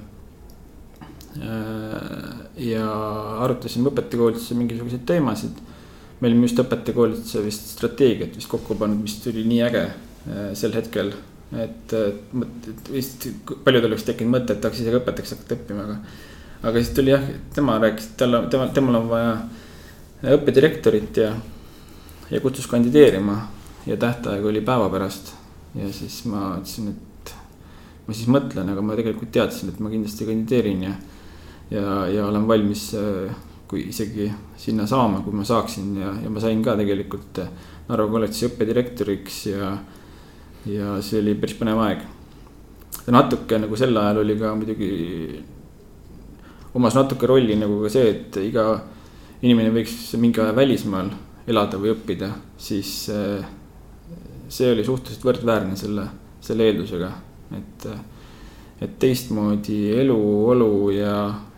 [1.37, 2.85] Äh, ja
[3.45, 5.59] arutasime õpetajakoolituse mingisuguseid teemasid.
[6.19, 10.73] me olime just õpetajakoolituse vist strateegiat vist kokku pannud, mis tuli nii äge äh, sel
[10.73, 11.13] hetkel.
[11.53, 13.29] et, et vist
[13.63, 15.95] paljudel oleks tekkinud mõte, et tahaks ise ka õpetajaks hakata õppima, aga.
[16.69, 17.23] aga siis tuli jah,
[17.55, 19.33] tema rääkis, tal, tema, temal on vaja
[20.35, 21.31] õppedirektorit ja,
[22.29, 23.37] ja kutsus kandideerima.
[23.85, 25.38] ja tähtaeg oli päeva pärast
[25.75, 27.33] ja siis ma ütlesin, et
[28.07, 30.97] ma siis mõtlen, aga ma tegelikult teadsin, et ma kindlasti kandideerin ja
[31.71, 33.35] ja, ja olen valmis, äh,
[33.67, 37.51] kui isegi sinna saama, kui ma saaksin ja, ja ma sain ka tegelikult äh,
[37.89, 39.69] Narva kolledži õppedirektoriks ja,
[40.69, 42.03] ja see oli päris põnev aeg.
[43.09, 44.89] natuke nagu sel ajal oli ka muidugi,
[46.77, 48.67] omas natuke rolli nagu ka see, et iga
[49.41, 51.09] inimene võiks mingi aja välismaal
[51.49, 52.29] elada või õppida,
[52.61, 53.45] siis äh,
[54.49, 56.07] see oli suhteliselt võrdväärne selle,
[56.41, 57.11] selle eeldusega,
[57.57, 57.85] et,
[58.81, 61.13] et teistmoodi eluolu ja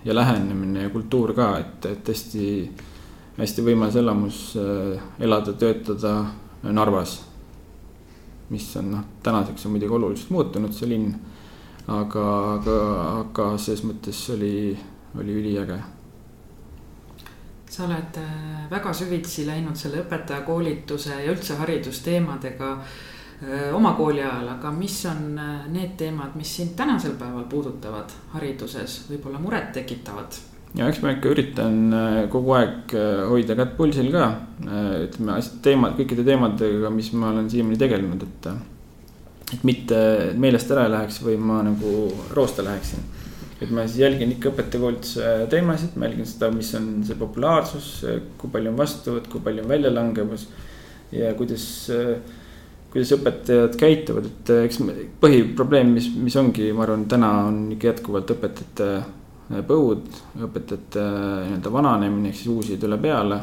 [0.06, 2.46] ja lähenemine ja kultuur ka, et, et hästi,
[3.38, 6.16] hästi võimas elamus äh, elada, töötada
[6.64, 7.20] Narvas.
[8.50, 11.14] mis on noh, tänaseks on muidugi oluliselt muutunud see linn.
[11.88, 12.26] aga,
[12.56, 12.78] aga,
[13.22, 14.78] aga ses mõttes oli,
[15.18, 15.80] oli üliäge
[17.82, 22.76] sa oled äh, väga süvitsi läinud selle õpetajakoolituse ja üldse haridusteemadega
[23.74, 25.32] oma kooli ajal, aga mis on
[25.74, 30.38] need teemad, mis sind tänasel päeval puudutavad hariduses, võib-olla muret tekitavad?
[30.78, 31.80] ja eks ma ikka üritan
[32.30, 32.94] kogu aeg
[33.32, 34.28] hoida kätt pulsil ka,
[34.62, 38.52] ütleme teemad, kõikide teemadega, mis ma olen siiamaani tegelenud, et.
[39.56, 39.98] et mitte
[40.38, 41.96] meelest ära ei läheks või ma nagu
[42.38, 43.10] roosta läheksin.
[43.62, 47.90] Et ma siis jälgin ikka õpetajakoolituse teemasid, ma jälgin seda, mis on see populaarsus,
[48.42, 50.48] kui palju on vastuvõtt, kui palju on väljalangevus
[51.14, 51.66] ja kuidas
[52.92, 54.82] kuidas õpetajad käituvad, et eh, eks
[55.24, 60.10] põhiprobleem, mis, mis ongi, ma arvan, täna on ikka jätkuvalt õpetajate eh, põud,
[60.48, 63.40] õpetajate eh, nii-öelda vananemine, ehk siis uusi ei tule peale.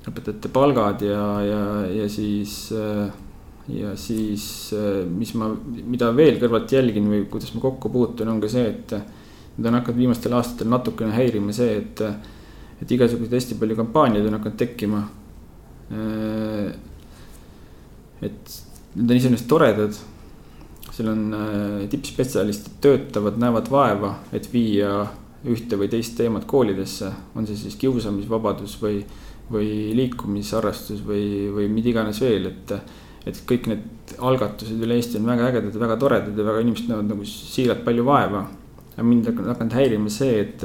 [0.00, 2.72] õpetajate palgad ja, ja, ja siis,
[3.68, 4.44] ja siis,
[5.12, 9.18] mis ma, mida veel kõrvalt jälgin või kuidas ma kokku puutun, on ka see, et.
[9.60, 12.04] Nüüd on hakanud viimastel aastatel natukene häirima see, et,
[12.80, 15.04] et igasuguseid hästi palju kampaaniaid on hakanud tekkima
[18.22, 18.56] et
[18.94, 19.98] need on iseenesest toredad.
[20.90, 25.04] seal on äh, tippspetsialistid töötavad, näevad vaeva, et viia
[25.48, 28.98] ühte või teist teemat koolidesse, on see siis kiusamisvabadus või,
[29.52, 32.74] või liikumisharrastus või, või mida iganes veel, et.
[33.28, 36.88] et kõik need algatused üle Eesti on väga ägedad ja väga toredad ja väga inimesed
[36.88, 38.46] näevad nagu siiralt palju vaeva.
[39.00, 40.64] Aga mind on hakanud häirima see, et,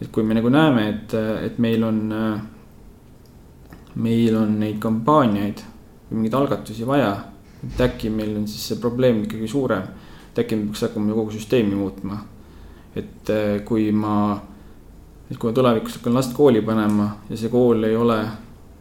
[0.00, 1.14] et kui me nagu näeme, et,
[1.46, 2.00] et meil on,
[4.04, 5.62] meil on neid kampaaniaid
[6.10, 7.14] või mingeid algatusi vaja.
[7.64, 9.86] et äkki meil on siis see probleem ikkagi suurem,
[10.28, 12.18] et äkki me peaks hakkama kogu süsteemi muutma.
[12.94, 14.36] et äh, kui ma,
[15.30, 18.20] et kui ma tulevikus hakkan last kooli panema ja see kool ei ole,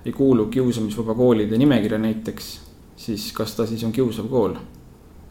[0.05, 2.51] ei kuulu kiusamisvaba koolide nimekirja näiteks,
[2.95, 4.59] siis kas ta siis on kiusav kool?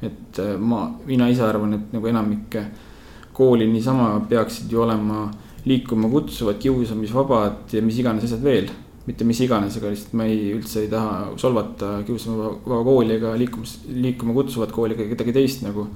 [0.00, 2.61] et äh, ma, mina ise arvan, et nagu enamik
[3.35, 5.27] kooli niisama peaksid ju olema
[5.64, 8.73] liikuma kutsuvad, kiusamisvabad ja mis iganes asjad veel
[9.05, 13.77] mitte mis iganes, aga lihtsalt ma ei, üldse ei taha solvata kiusama kooli ega liikumis,
[13.92, 15.88] liikuma kutsuvat kooli ega kedagi teist nagu.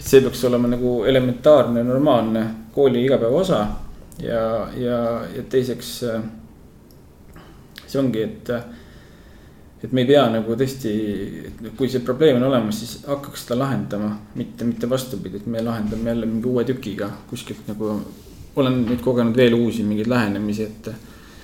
[0.00, 3.58] see peaks olema nagu elementaarne, normaalne kooli igapäeva osa
[4.22, 5.00] ja, ja,
[5.36, 5.90] ja teiseks.
[7.86, 8.52] see ongi, et,
[9.82, 10.90] et me ei pea nagu tõesti,
[11.78, 16.12] kui see probleem on olemas, siis hakkaks seda lahendama, mitte, mitte vastupidi, et me lahendame
[16.12, 18.00] jälle mingi uue tükiga kuskilt nagu.
[18.60, 20.88] olen nüüd kogenud veel uusi mingeid lähenemisi, et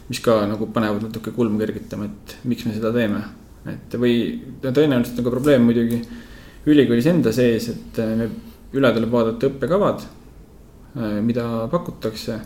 [0.09, 3.23] mis ka nagu panevad natuke kulmu kergitama, et miks me seda teeme.
[3.67, 6.01] et või tõenäoliselt on ka probleem muidugi
[6.67, 8.29] ülikoolis enda sees, et me
[8.75, 10.05] üle tuleb vaadata õppekavad,
[11.23, 12.41] mida pakutakse.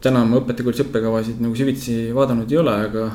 [0.00, 3.06] täna ma õpetajakoolis õppekavasid nagu süvitsi vaadanud ei ole, aga,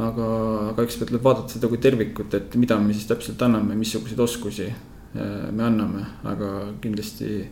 [0.00, 0.26] aga,
[0.70, 4.68] aga eks tuleb vaadata seda kui tervikut, et mida me siis täpselt anname, missuguseid oskusi
[4.70, 7.42] äh, me anname, aga kindlasti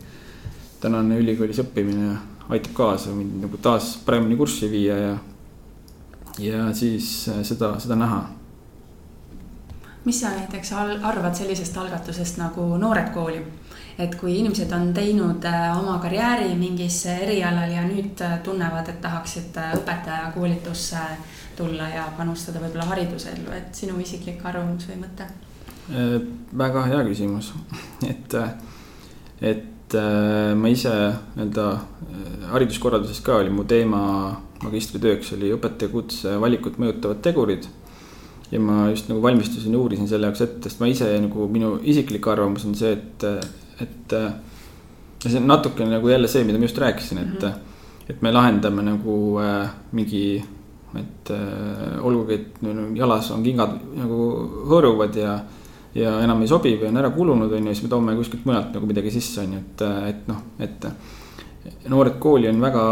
[0.81, 2.15] tänane ülikoolis õppimine
[2.49, 5.15] aitab kaasa mind nagu taas paremini kurssi viia ja,
[6.41, 8.23] ja siis äh, seda, seda näha.
[10.05, 13.43] mis sa näiteks arvad sellisest algatusest nagu Noored kooli?
[14.01, 19.61] et kui inimesed on teinud äh, oma karjääri mingis erialal ja nüüd tunnevad, et tahaksid
[19.77, 21.05] õpetajakoolitusse
[21.61, 25.29] tulla ja panustada võib-olla haridusellu, et sinu isiklik arvamus või mõte?
[26.57, 27.51] väga hea küsimus,
[28.11, 28.35] et,
[29.41, 29.95] et
[30.55, 30.93] ma ise
[31.35, 31.65] nii-öelda
[32.53, 34.01] hariduskorralduses ka oli mu teema
[34.61, 37.65] magistritööks oli õpetajakutse valikut mõjutavad tegurid
[38.51, 41.75] ja ma just nagu valmistusin ja uurisin selle jaoks ette, sest ma ise nagu minu
[41.87, 43.27] isiklik arvamus on see, et,
[43.81, 44.15] et.
[45.23, 48.09] see on natukene nagu jälle see, mida ma just rääkisin, et mm, -hmm.
[48.09, 50.43] et me lahendame nagu äh, mingi,
[50.99, 54.17] et äh, olgugi, et jalas on kingad nagu
[54.71, 55.37] hõõruvad ja.
[55.95, 58.75] ja enam ei sobi või on ära kulunud, on ju, siis me toome kuskilt mujalt
[58.75, 60.89] nagu midagi sisse, on ju, et, et noh, et.
[61.91, 62.83] noored kooli on väga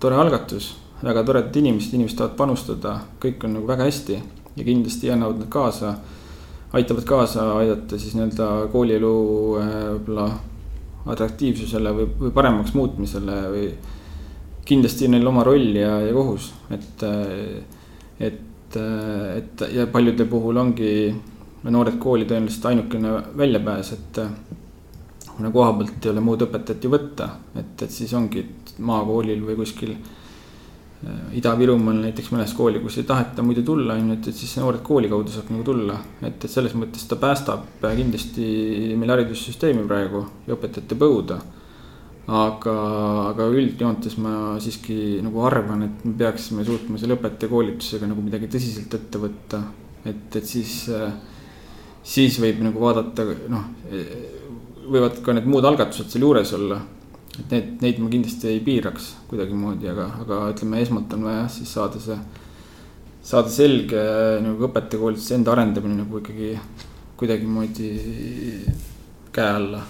[0.00, 4.20] tore algatus, väga toredad inimesed, inimesed tahavad panustada, kõik on nagu väga hästi
[4.58, 5.94] ja kindlasti annavad nad kaasa,
[6.76, 9.12] aitavad kaasa aidata siis nii-öelda koolielu
[9.60, 10.30] äh, võib-olla
[11.08, 13.70] atraktiivsusele või, või paremaks muutmisele või.
[14.68, 17.04] Kindlasti neil oma roll ja, ja kohus, et,
[18.20, 20.92] et, et ja paljude puhul ongi
[21.68, 24.20] noored kooli tõenäoliselt ainukene väljapääs, et
[25.32, 28.44] kuna koha pealt ei ole muud õpetajat ju võtta, et, et siis ongi
[28.78, 29.96] maakoolil või kuskil
[31.06, 34.56] Äh, Ida-Virumaal näiteks mõnes kooli, kus ei taheta muidu tulla, on ju, et, et siis
[34.58, 35.98] noored kooli kaudu saab nagu tulla.
[36.26, 41.38] et, et selles mõttes ta päästab kindlasti meil haridussüsteemi praegu ja õpetajate põuda.
[42.28, 42.74] Aga,
[43.30, 48.98] aga üldjoontes ma siiski nagu arvan, et me peaksime suutma selle õpetajakoolitusega nagu midagi tõsiselt
[48.98, 49.62] ette võtta.
[50.04, 50.74] et, et siis,
[52.02, 53.64] siis võib nagu vaadata, noh,
[54.88, 56.78] võivad ka need muud algatused seal juures olla
[57.38, 61.70] et need, neid ma kindlasti ei piiraks kuidagimoodi, aga, aga ütleme, esmalt on vaja siis
[61.76, 62.16] saada see,
[63.30, 64.02] saada selge
[64.44, 66.56] nagu õpetajakoolituse enda arendamine nagu ikkagi
[67.18, 67.92] kuidagimoodi
[69.34, 69.84] käe alla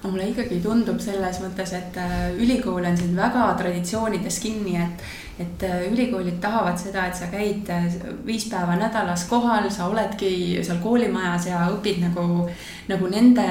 [0.00, 5.04] aga mulle ikkagi tundub selles mõttes, et äh, ülikool on siin väga traditsioonides kinni, et,
[5.44, 7.86] et äh, ülikoolid tahavad seda, et sa käid äh,
[8.24, 10.32] viis päeva nädalas kohal, sa oledki
[10.64, 12.46] seal koolimajas ja õpid nagu,
[12.88, 13.48] nagu nende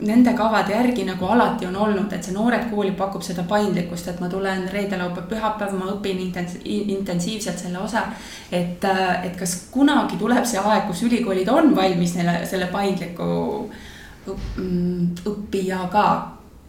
[0.00, 4.20] nende kavade järgi nagu alati on olnud, et see Noored Kooli pakub seda paindlikkust, et
[4.20, 6.60] ma tulen reede, laupäev, pühapäev, ma õpin intensi
[6.94, 8.06] intensiivselt selle osa.
[8.52, 13.24] et, äh, et kas kunagi tuleb see aeg, kus ülikoolid on valmis neile selle paindliku
[13.68, 13.89] mm,
[14.28, 16.06] õppijaga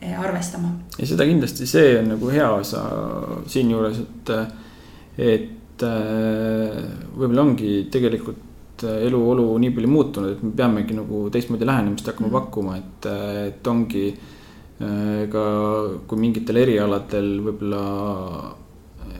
[0.01, 0.75] eh, arvestama?
[0.97, 2.85] ja seda kindlasti, see on nagu hea osa
[3.51, 4.31] siinjuures, et,
[5.17, 6.79] et äh,
[7.17, 8.47] võib-olla ongi tegelikult
[8.81, 12.35] et eluolu nii palju muutunud, et me peamegi nagu teistmoodi lähenemist hakkama mm.
[12.37, 13.09] pakkuma, et,
[13.51, 14.05] et ongi
[15.31, 15.41] ka
[16.09, 17.81] kui mingitel erialadel võib-olla.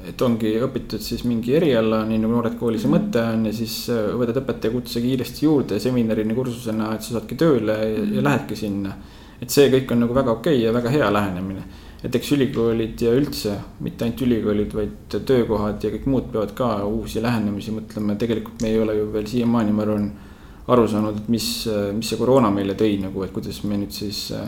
[0.09, 2.95] Et ongi õpitud siis mingi eriala, nii nagu Noored Koolis mm.
[2.95, 7.77] mõte on ja siis äh, võtad õpetajakutse kiiresti juurde seminarini kursusena, et sa saadki tööle
[7.77, 8.25] ja, ja mm.
[8.27, 8.95] lähedki sinna.
[9.41, 11.63] et see kõik on nagu väga okei okay ja väga hea lähenemine
[12.01, 16.69] et eks ülikoolid ja üldse mitte ainult ülikoolid, vaid töökohad ja kõik muud peavad ka
[16.89, 20.11] uusi lähenemisi mõtlema, tegelikult me ei ole ju veel siiamaani, ma arvan.
[20.71, 21.45] aru saanud, et mis,
[21.97, 24.45] mis see koroona meile tõi nagu, et kuidas me nüüd siis äh,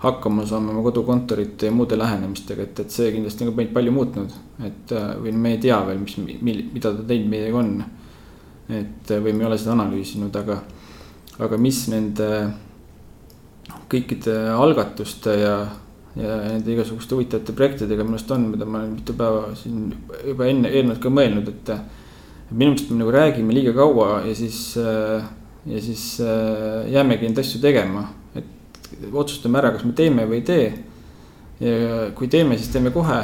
[0.00, 3.92] hakkama saame oma kodukontorite ja muude lähenemistega, et, et see kindlasti on ka meid palju
[3.92, 4.32] muutnud.
[4.64, 7.76] et äh, või me ei tea veel, mis, mida ta teinud meiega on.
[8.80, 10.60] et või me ei ole seda analüüsinud, aga,
[11.44, 12.30] aga mis nende
[13.90, 15.54] kõikide algatuste ja
[16.18, 19.92] ja nende igasuguste huvitavate projektidega minu arust on, mida ma olen mitu päeva siin
[20.26, 21.70] juba enne, eelnevalt ka mõelnud, et.
[22.50, 26.06] minu meelest me nagu räägime liiga kaua ja siis, ja siis
[26.90, 28.08] jäämegi neid asju tegema.
[29.12, 30.66] Otsustame ära, kas me teeme või ei tee.
[31.60, 33.20] ja kui teeme, siis teeme kohe.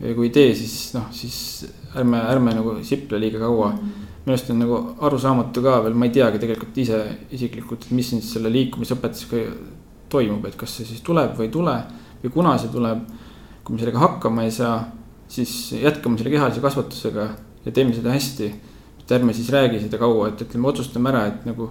[0.00, 3.78] ja kui ei tee, siis noh, siis ärme, ärme nagu siple liiga kaua mm.
[3.78, 6.98] -hmm minu arust on nagu arusaamatu ka veel, ma ei teagi tegelikult ise
[7.34, 9.40] isiklikult, et mis nüüd selle liikumisõpetusega
[10.12, 11.74] toimub, et kas see siis tuleb või ei tule
[12.22, 13.02] või kuna see tuleb.
[13.62, 14.80] kui me sellega hakkama ei saa,
[15.30, 17.26] siis jätkame selle kehalise kasvatusega
[17.64, 18.52] ja teeme seda hästi.
[19.02, 21.70] et ärme siis räägi seda kaua, et ütleme, otsustame ära, et nagu.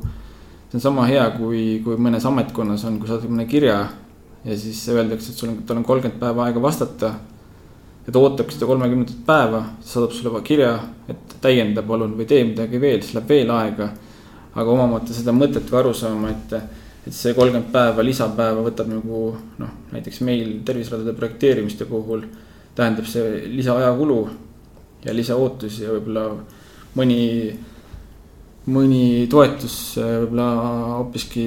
[0.72, 3.82] See on sama hea, kui, kui mõnes ametkonnas on, kui saadad mõne kirja
[4.46, 7.14] ja siis öeldakse, et sul on, tal on kolmkümmend päeva aega vastata.
[8.06, 10.80] ja ta ootabki seda kolmekümnendat päeva, saadab sulle kirja,
[11.12, 13.90] et täienda palun või tee midagi veel, siis läheb veel aega.
[14.56, 16.56] aga omamata seda mõtet või arusaama, et
[17.08, 22.28] et see kolmkümmend päeva lisapäeva võtab nagu noh, näiteks meil terviseradade projekteerimiste puhul
[22.76, 24.20] tähendab see lisaajakulu
[25.06, 26.28] ja lisaootusi ja võib-olla
[26.96, 27.22] mõni,
[28.70, 30.48] mõni toetus võib-olla
[31.00, 31.46] hoopiski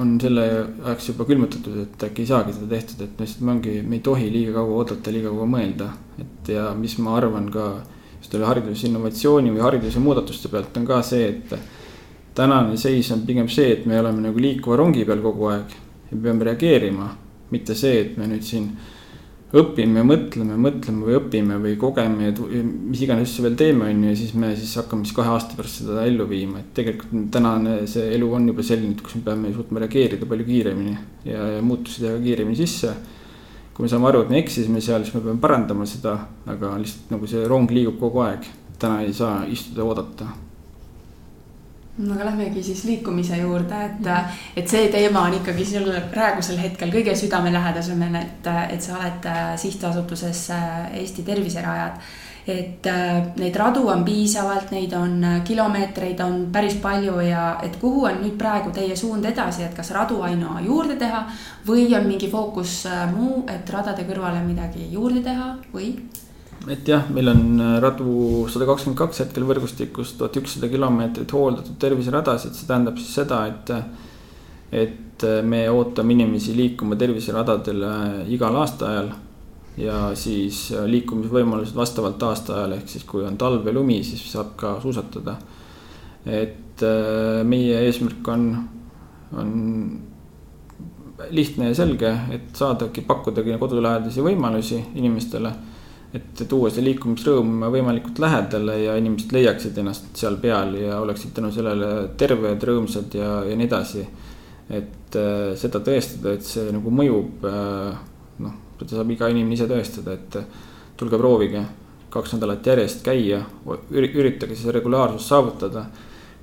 [0.00, 0.46] on selle
[0.86, 4.04] ajaks juba külmutatud, et äkki ei saagi seda tehtud, et lihtsalt me ongi, me ei
[4.04, 5.90] tohi liiga kaua oodata, liiga kaua mõelda.
[6.16, 7.66] et ja mis ma arvan ka
[8.20, 11.52] just selle haridusinnovatsiooni või hariduse muudatuste pealt on ka see, et
[12.34, 15.76] tänane seis on pigem see, et me oleme nagu liikuva rongi peal kogu aeg
[16.10, 17.10] ja peame reageerima,
[17.52, 18.70] mitte see, et me nüüd siin
[19.60, 24.12] õpime, mõtleme, mõtleme või õpime või kogeme ja mis iganes asju veel teeme, on ju,
[24.12, 27.78] ja siis me siis hakkame siis kahe aasta pärast seda ellu viima, et tegelikult tänane
[27.90, 30.96] see elu on juba selline, et kus me peame suutma reageerida palju kiiremini
[31.28, 32.94] ja, ja muutusi teha kiiremini sisse.
[33.76, 36.16] kui me saame aru, et me eksisime seal, siis me peame parandama seda,
[36.48, 38.48] aga lihtsalt nagu see rong liigub kogu aeg,
[38.80, 40.32] täna ei saa istuda ja oodata
[41.98, 44.10] no aga lähmegi siis liikumise juurde, et,
[44.56, 49.50] et see teema on ikkagi sul praegusel hetkel kõige südamelähedasem, et, et sa oled äh,
[49.60, 52.00] sihtasutuses äh, Eesti Terviserajad.
[52.46, 58.04] et äh, neid radu on piisavalt, neid on kilomeetreid on päris palju ja et kuhu
[58.06, 61.24] on nüüd praegu teie suund edasi, et kas radu aina juurde teha
[61.66, 62.84] või on mingi fookus
[63.16, 65.90] muu, et radade kõrvale midagi juurde teha või?
[66.68, 71.76] Et jah, meil on äh, radu sada kakskümmend kaks hetkel võrgustikus, tuhat ükssada kilomeetrit hooldatud
[71.82, 73.74] terviseradasid, see tähendab siis seda, et.
[74.72, 79.12] et äh, me ootame inimesi liikuma terviseradadele igal aastaajal.
[79.76, 84.56] ja siis äh, liikumisvõimalused vastavalt aastaajale, ehk siis kui on talv ja lumi, siis saab
[84.56, 85.36] ka suusatada.
[86.26, 86.82] et
[87.46, 88.42] meie eesmärk on,
[89.32, 89.52] on
[91.30, 95.52] lihtne ja selge, et saadagi, pakkudagi kodulähedasi võimalusi inimestele
[96.16, 101.50] et tuua see liikumisrõõm võimalikult lähedale ja inimesed leiaksid ennast seal peal ja oleksid tänu
[101.52, 104.06] sellele terved, rõõmsad ja, ja nii edasi.
[104.70, 107.98] et äh, seda tõestada, et see nagu mõjub äh,,
[108.42, 110.38] noh, seda saab iga inimene ise tõestada, et
[110.96, 111.66] tulge proovige
[112.16, 113.42] kaks nädalat järjest käia,
[113.92, 115.86] üritage siis regulaarsust saavutada.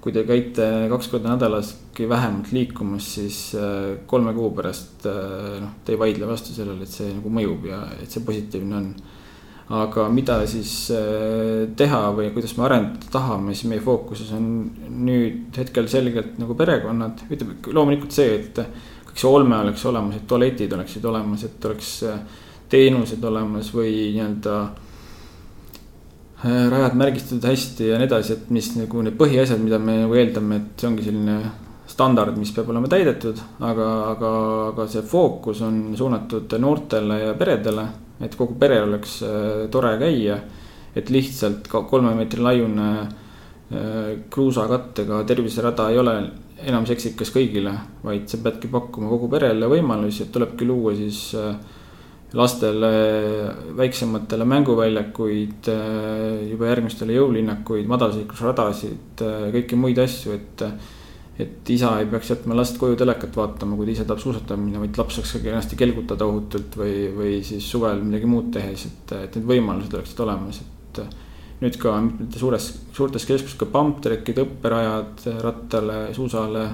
[0.04, 5.78] kui te käite kaks korda nädalaski vähemalt liikumas, siis äh, kolme kuu pärast äh, noh,
[5.86, 8.90] te ei vaidle vastu sellele, et see nagu mõjub ja et see positiivne on
[9.72, 14.46] aga mida siis äh, teha või kuidas me arendada tahame, siis meie fookuses on
[15.06, 18.60] nüüd hetkel selgelt nagu perekonnad, ütleme loomulikult see, et
[19.08, 22.20] kõik see olme oleks olemas, et tualetid oleksid olemas, et oleks äh,
[22.74, 24.60] teenused olemas või nii-öelda
[26.44, 30.20] äh, rajad märgistatud hästi ja nii edasi, et mis nagu need põhiasjad, mida me nagu
[30.20, 31.40] eeldame, et see ongi selline
[31.88, 34.30] standard, mis peab olema täidetud, aga, aga,
[34.74, 37.92] aga see fookus on suunatud noortele ja peredele
[38.24, 40.40] et kogu perel oleks äh, tore käia.
[40.96, 46.14] et lihtsalt ka kolme meetri laiune äh, kruusakattega terviserada ei ole
[46.64, 51.56] enam seksikas kõigile, vaid sa peadki pakkuma kogu perele võimalusi, et tulebki luua siis äh,
[52.34, 52.92] lastele
[53.78, 55.68] väiksematele mänguväljakuid,
[56.50, 59.22] juba järgmistele jõulinnakuid, madalseiklusradasid,
[59.54, 60.64] kõiki muid asju, et
[61.40, 64.82] et isa ei peaks jätma last koju telekat vaatama, kui ta ise tahab suusatama minna,
[64.84, 69.16] vaid laps saaks ka kenasti kelgutada ohutult või, või siis suvel midagi muud tehes, et,
[69.18, 71.04] et need võimalused oleksid olemas, et.
[71.64, 76.68] nüüd ka mitmete suures, suurtes keskustes ka pumptrekid, õpperajad rattale, suusale.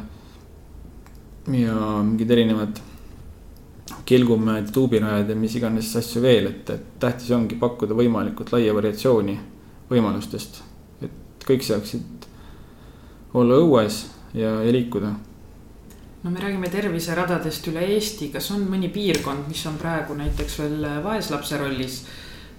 [1.53, 2.81] ja mingid erinevad
[4.09, 9.39] kelgumäed, tuubirajad ja mis iganes asju veel, et, et tähtis ongi pakkuda võimalikult laia variatsiooni
[9.89, 10.63] võimalustest.
[11.01, 12.27] et kõik saaksid
[13.33, 15.13] olla õues ja, ja liikuda.
[16.23, 20.87] no me räägime terviseradadest üle Eesti, kas on mõni piirkond, mis on praegu näiteks veel
[21.03, 22.01] vaeslapse rollis,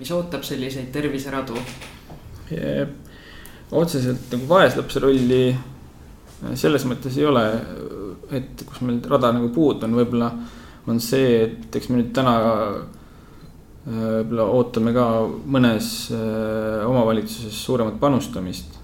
[0.01, 1.59] mis ootab selliseid terviseradu?
[3.71, 5.45] otseselt nagu vaeslapse rolli
[6.59, 7.45] selles mõttes ei ole,
[8.33, 10.31] et kus meil rada nagu puudu on, võib-olla
[10.91, 12.35] on see, et eks me nüüd täna
[13.85, 15.07] võib-olla ootame ka
[15.49, 18.80] mõnes äh, omavalitsuses suuremat panustamist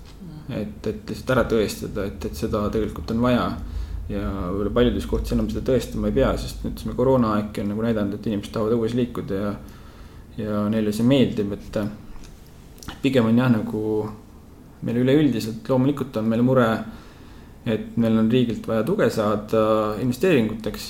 [0.50, 3.46] et, et lihtsalt ära tõestada, et, et seda tegelikult on vaja.
[4.06, 8.14] ja võib-olla paljudes kohtades enam seda tõestama ei pea, sest see koroonaaegki on nagu näidanud,
[8.14, 9.54] et inimesed tahavad õues liikuda ja.
[10.38, 11.80] ja neile see meeldib, et
[13.02, 13.80] pigem on jah, nagu
[14.87, 16.68] meil üleüldiselt loomulikult on meil mure.
[17.66, 20.85] et meil on riigilt vaja tuge saada investeeringuteks,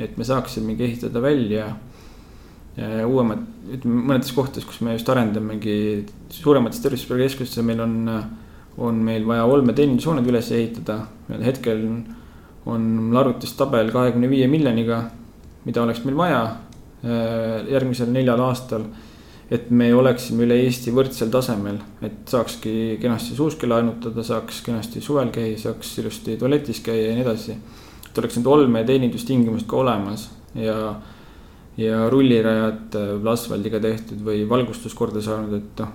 [0.00, 1.66] et me saaksime ehitada välja
[3.04, 3.42] uuemad,
[3.76, 8.08] ütleme mõnedes kohtades, kus me just arendamegi suuremates tervishoiukeskustes, meil on
[8.78, 10.98] on meil vaja olmeteenindushooned üles ehitada.
[11.44, 11.84] hetkel
[12.66, 15.04] on mul arvutis tabel kahekümne viie miljoniga,
[15.64, 18.86] mida oleks meil vaja äh, järgmisel neljal aastal.
[19.50, 25.28] et me oleksime üle Eesti võrdsel tasemel, et saakski kenasti suuski laenutada, saaks kenasti suvel
[25.30, 27.56] käia, saaks ilusti tualetis käia ja nii edasi.
[28.08, 30.94] et oleks need olmeteenindustingimused ka olemas ja
[31.76, 35.94] ja rullirajad äh, asfaldiga tehtud või valgustus korda saanud, et noh,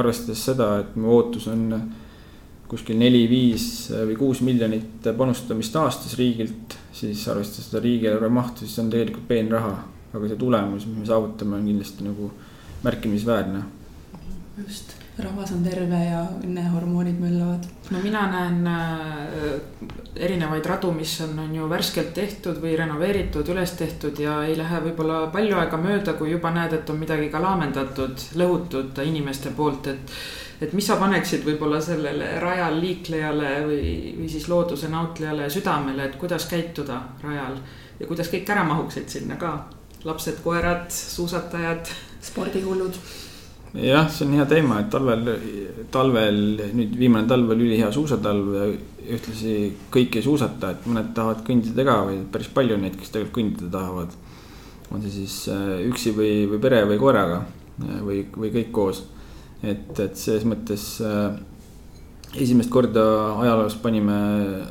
[0.00, 1.66] arvestades seda, et mu ootus on
[2.72, 8.78] kuskil neli, viis või kuus miljonit panustamist aastas riigilt, siis arvestades seda riigieelarve mahtu, siis
[8.78, 9.76] see on tegelikult peenraha.
[10.12, 12.32] aga see tulemus, mis me saavutame, on kindlasti nagu
[12.84, 13.62] märkimisväärne.
[14.64, 17.66] just rahvas on terve ja õnnehormoonid möllavad.
[17.90, 19.50] no mina näen äh,
[20.16, 24.80] erinevaid radu, mis on, on ju värskelt tehtud või renoveeritud, üles tehtud ja ei lähe
[24.86, 29.92] võib-olla palju aega mööda, kui juba näed, et on midagi ka laamendatud, lõhutud inimeste poolt,
[29.92, 30.16] et
[30.62, 36.16] et mis sa paneksid võib-olla sellele rajal liiklejale või, või siis looduse nautlejale südamele, et
[36.20, 37.58] kuidas käituda rajal
[37.98, 39.56] ja kuidas kõik ära mahuksid sinna ka?
[40.02, 41.90] lapsed, koerad, suusatajad.
[42.22, 42.96] spordihullud
[43.74, 45.30] jah, see on hea teema, et talvel,
[45.92, 46.40] talvel,
[46.76, 48.66] nüüd viimane talv oli ülihea suusatalv ja
[49.16, 49.54] ühtlasi
[49.92, 53.70] kõik ei suusata, et mõned tahavad kõndida ka või päris palju neid, kes tegelikult kõndida
[53.72, 54.20] tahavad.
[54.92, 59.02] on see siis äh, üksi või, või pere või koeraga äh, või, või kõik koos.
[59.62, 61.32] Et, et selles mõttes äh,
[62.42, 63.04] esimest korda
[63.42, 64.18] ajaloos panime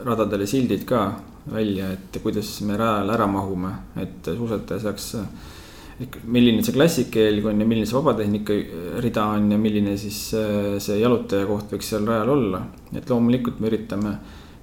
[0.06, 1.06] radadele sildid ka
[1.52, 5.16] välja, et kuidas me rajal ära mahume, et suusataja saaks
[6.26, 8.56] milline see klassikeelg on ja milline see vabatehnika
[9.04, 12.62] rida on ja milline siis äh, see jalutaja koht võiks seal rajal olla.
[12.96, 14.16] et loomulikult me üritame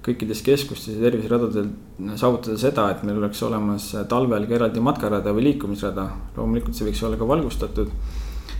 [0.03, 1.69] kõikides keskustes ja terviseradadel
[2.17, 6.07] saavutada seda, et meil oleks olemas talvel ka eraldi matkarada või liikumisrada.
[6.37, 7.91] loomulikult see võiks olla ka valgustatud.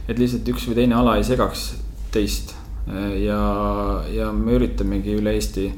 [0.10, 1.70] Et lihtsalt üks või teine ala ei segaks
[2.12, 2.56] teist.
[2.90, 3.40] ja,
[4.10, 5.70] ja me üritamegi üle Eesti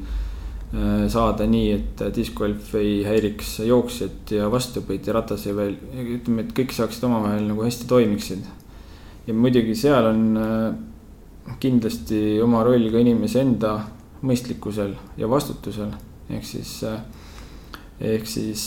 [0.72, 6.54] Äh, saada nii, et discgolf ei häiriks jooksjat ja vastupidi, ratas ja veel, ütleme, et
[6.56, 8.46] kõik saaksid omavahel nagu hästi toimiksid.
[9.26, 13.74] ja muidugi seal on äh, kindlasti oma roll ka inimese enda
[14.24, 15.92] mõistlikkusel ja vastutusel,
[16.32, 17.04] ehk siis, äh,
[18.00, 18.64] ehk siis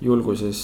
[0.00, 0.62] julguses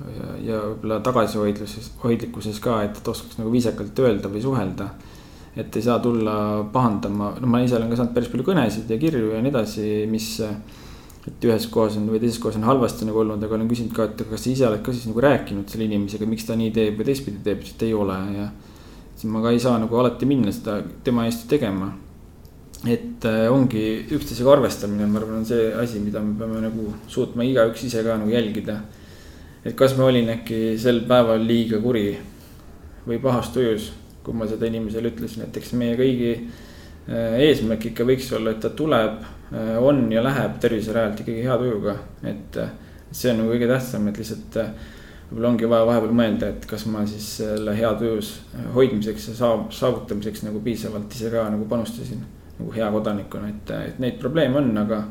[0.00, 4.90] ja, ja võib-olla tagasihoidluses, hoidlikkuses ka, et, et oskaks nagu viisakalt öelda või suhelda
[5.56, 8.98] et ei saa tulla pahandama, no ma ise olen ka saanud päris palju kõnesid ja
[8.98, 10.30] kirju ja nii edasi, mis.
[11.24, 14.10] et ühes kohas on või teises kohas on halvasti nagu olnud, aga olen küsinud ka,
[14.10, 16.98] et kas sa ise oled ka siis nagu rääkinud selle inimesega, miks ta nii teeb
[16.98, 18.48] või teistpidi teeb, siis ta ei ole ja.
[19.14, 21.94] siis ma ka ei saa nagu alati minna seda tema eest tegema.
[22.84, 27.46] et äh, ongi üksteisega arvestamine, ma arvan, on see asi, mida me peame nagu suutma
[27.48, 28.82] igaüks ise ka nagu jälgida.
[29.64, 32.08] Et kas ma olin äkki sel päeval liiga kuri
[33.04, 33.92] või pahas tujus
[34.24, 38.62] kui ma seda inimesele ütlesin, et eks meie kõigi äh, eesmärk ikka võiks olla, et
[38.64, 39.20] ta tuleb,
[39.52, 41.98] äh, on ja läheb terviserajalt ikkagi hea tujuga,
[42.32, 42.60] et.
[43.14, 44.70] see on nagu kõige tähtsam, et lihtsalt äh,
[45.28, 48.32] võib-olla ongi vaja vahepeal mõelda, et kas ma siis selle hea tujus
[48.74, 49.34] hoidmiseks ja
[49.70, 52.24] saavutamiseks nagu piisavalt ise ka nagu panustasin.
[52.58, 55.04] nagu hea kodanikuna, et, et neid probleeme on, aga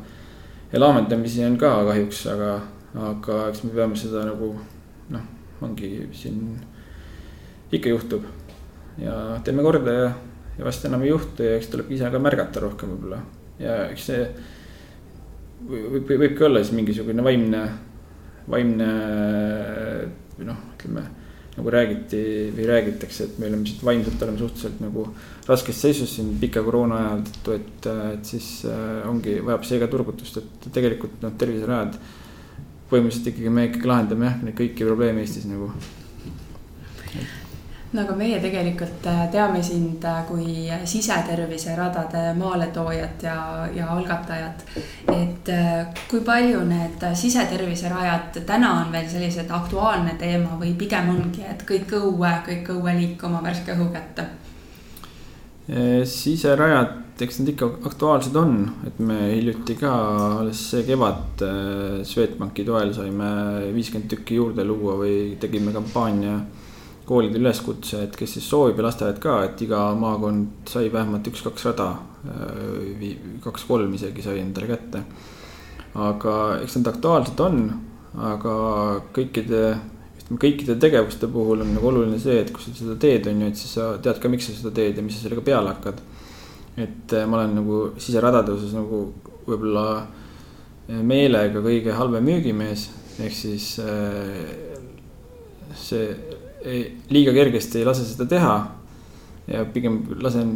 [0.72, 2.52] ja laamendamisi on ka kahjuks, aga,
[2.94, 4.52] aga eks me peame seda nagu
[5.14, 5.24] noh,
[5.64, 6.54] ongi siin
[7.74, 8.26] ikka juhtub
[9.02, 10.10] ja teeme korda ja,
[10.58, 13.18] ja vast enam ei juhtu ja eks tuleb ise ka märgata rohkem võib-olla.
[13.58, 14.22] ja eks see
[15.66, 17.64] võib, võibki olla siis mingisugune vaimne,
[18.50, 18.88] vaimne
[20.44, 21.04] noh, ütleme
[21.54, 22.20] nagu räägiti
[22.54, 25.04] või räägitakse, et me oleme lihtsalt vaimselt oleme suhteliselt nagu
[25.46, 29.88] raskes seisus siin pika koroona ajal tõttu, et, et siis äh, ongi, vajab see ka
[29.92, 31.98] turgutust, et tegelikult noh, terviserajad.
[32.90, 35.70] Põhimõtteliselt ikkagi me ikkagi lahendame jah, neid kõiki probleeme Eestis nagu
[37.94, 43.36] no aga meie tegelikult äh, teame sind äh, kui sisetervise radade maaletoojat ja,
[43.74, 44.64] ja algatajat.
[45.12, 51.12] et äh, kui palju need sisetervise rajad täna on veel sellised aktuaalne teema või pigem
[51.14, 54.30] ongi, et kõik õue, kõik õue liikuma värske õhu kätte?
[56.04, 56.90] siserajad,
[57.22, 58.56] eks need ikka aktuaalsed on,
[58.88, 59.92] et me hiljuti ka
[60.40, 61.44] alles see kevad
[62.08, 63.30] Swedbanki toel saime
[63.76, 66.40] viiskümmend tükki juurde luua või tegime kampaania
[67.04, 71.66] koolidele üleskutse, et kes siis soovib ja lasteaed ka, et iga maakond sai vähemalt üks-kaks
[71.68, 71.90] rada,
[72.24, 73.10] äh,
[73.44, 75.04] kaks-kolm isegi sai endale kätte.
[75.94, 77.58] aga eks need aktuaalsed on,
[78.18, 78.54] aga
[79.14, 79.60] kõikide,
[80.18, 83.50] ütleme kõikide tegevuste puhul on nagu oluline see, et kui sa seda teed, on ju,
[83.52, 86.00] et siis sa tead ka, miks sa seda teed ja mis sa sellega peale hakkad.
[86.76, 89.06] Et äh, ma olen nagu siseradade osas nagu
[89.46, 92.88] võib-olla äh, meelega kõige halvem müügimees,
[93.22, 93.74] ehk siis
[95.74, 96.06] see
[96.64, 98.54] ei, liiga kergesti ei lase seda teha.
[99.46, 100.52] ja pigem lasen,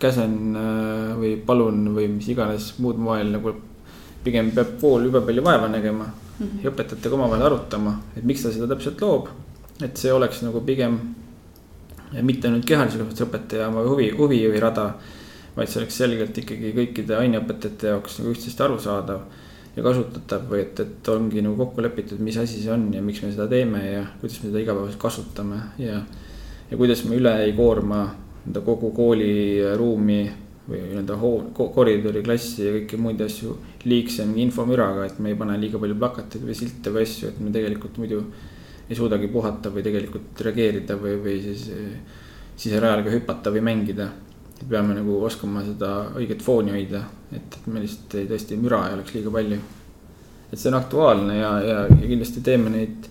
[0.00, 3.54] käsen äh, või palun või mis iganes muud moel nagu.
[4.24, 6.62] pigem peab kool jube palju vaeva nägema mm -hmm.
[6.62, 9.28] ja õpetajatega omavahel arutama, et miks ta seda täpselt loob.
[9.82, 10.98] et see oleks nagu pigem
[12.22, 14.94] mitte ainult kehalise kasvatuse õpetaja oma huvi, huvijuhi rada.
[15.56, 19.24] Vaid see oleks selgelt ikkagi kõikide aineõpetajate jaoks nagu üksteist arusaadav
[19.76, 23.22] ja kasutatav või et, et ongi nagu kokku lepitud, mis asi see on ja miks
[23.24, 26.00] me seda teeme ja kuidas me seda igapäevaselt kasutame ja.
[26.70, 28.04] ja kuidas me üle ei koorma
[28.46, 30.20] nii-öelda kogu kooliruumi
[30.66, 31.16] või nii-öelda
[31.74, 33.54] koridori, klassi ja kõiki muid asju
[33.86, 37.52] liigse infomüraga, et me ei pane liiga palju plakateid või silte või asju, et me
[37.54, 38.22] tegelikult muidu
[38.88, 41.68] ei suudagi puhata või tegelikult reageerida või, või siis
[42.56, 44.08] siserajal ka hüpata või mängida.
[44.68, 48.96] Peame nagu oskama seda õiget fooni hoida, et, et meil lihtsalt ei, tõesti müra ei
[48.96, 49.60] oleks liiga palju.
[50.52, 53.08] et see on aktuaalne ja, ja, ja kindlasti teeme neid,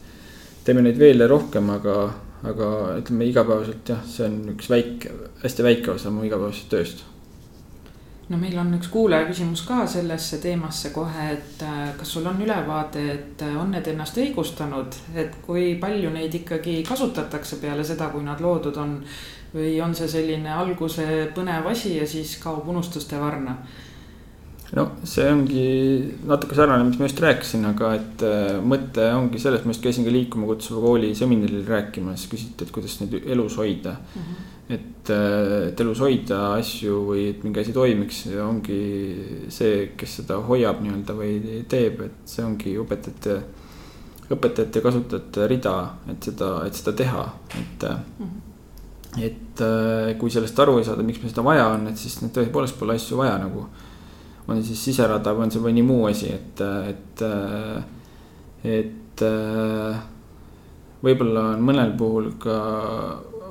[0.66, 1.98] teeme neid veel ja rohkem, aga,
[2.44, 2.70] aga
[3.02, 5.12] ütleme igapäevaselt jah, see on üks väike,
[5.44, 7.06] hästi väike osa mu igapäevasest tööst
[8.30, 12.42] no meil on üks kuulaja küsimus ka sellesse teemasse kohe, et äh, kas sul on
[12.42, 18.10] ülevaade, et äh, on need ennast õigustanud, et kui palju neid ikkagi kasutatakse peale seda,
[18.14, 19.00] kui nad loodud on.
[19.56, 23.58] Või on see selline alguse põnev asi ja siis kaob unustuste varna?
[24.76, 25.66] no see ongi
[26.28, 30.08] natuke sarnane, mis ma just rääkisin, aga et äh, mõte ongi selles, ma just käisin
[30.08, 34.28] ka liikuma kutsuva kooli seminaril rääkimas, küsiti, et kuidas neid elus hoida mm.
[34.28, 38.80] -hmm et, äh, et elus hoida asju või et mingi asi toimiks, ongi
[39.54, 43.36] see, kes seda hoiab nii-öelda või teeb, et see ongi õpetajate,
[44.34, 45.76] õpetajate ja kasutajate rida,
[46.10, 48.26] et seda, et seda teha, et mm.
[48.26, 48.45] -hmm
[49.22, 52.80] et äh, kui sellest aru ei saada, miks meil seda vaja on, et siis tõepoolest
[52.80, 53.68] pole asju vaja nagu.
[54.48, 56.62] on siis siserada või on see mõni muu asi, et,
[56.92, 57.24] et,
[58.70, 59.24] et
[61.06, 62.58] võib-olla on mõnel puhul ka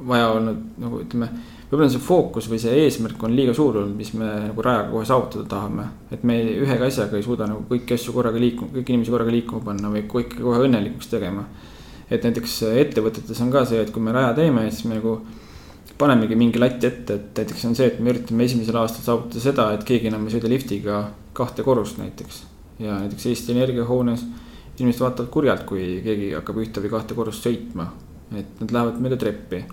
[0.05, 1.29] vaja olnud nagu ütleme,
[1.71, 5.07] võib-olla see fookus või see eesmärk on liiga suur olnud, mis me nagu rajaga kohe
[5.09, 5.87] saavutada tahame.
[6.13, 9.65] et me ühega asjaga ei suuda nagu kõiki asju korraga liikuma, kõiki inimesi korraga liikuma
[9.65, 11.47] panna või kõike kohe õnnelikuks tegema.
[12.11, 15.19] et näiteks ettevõtetes on ka see, et kui me raja teeme, siis me nagu
[15.99, 19.69] panemegi mingi lati ette, et näiteks on see, et me üritame esimesel aastal saavutada seda,
[19.77, 21.05] et keegi enam ei sõida liftiga
[21.37, 22.43] kahte korrust näiteks.
[22.83, 24.25] ja näiteks Eesti Energia hoones
[24.79, 27.93] inimesed vaatavad kurjalt, kui keegi hakkab ühte või kahte korrust sõitma.
[28.35, 29.65] et nad lähevad mööda treppi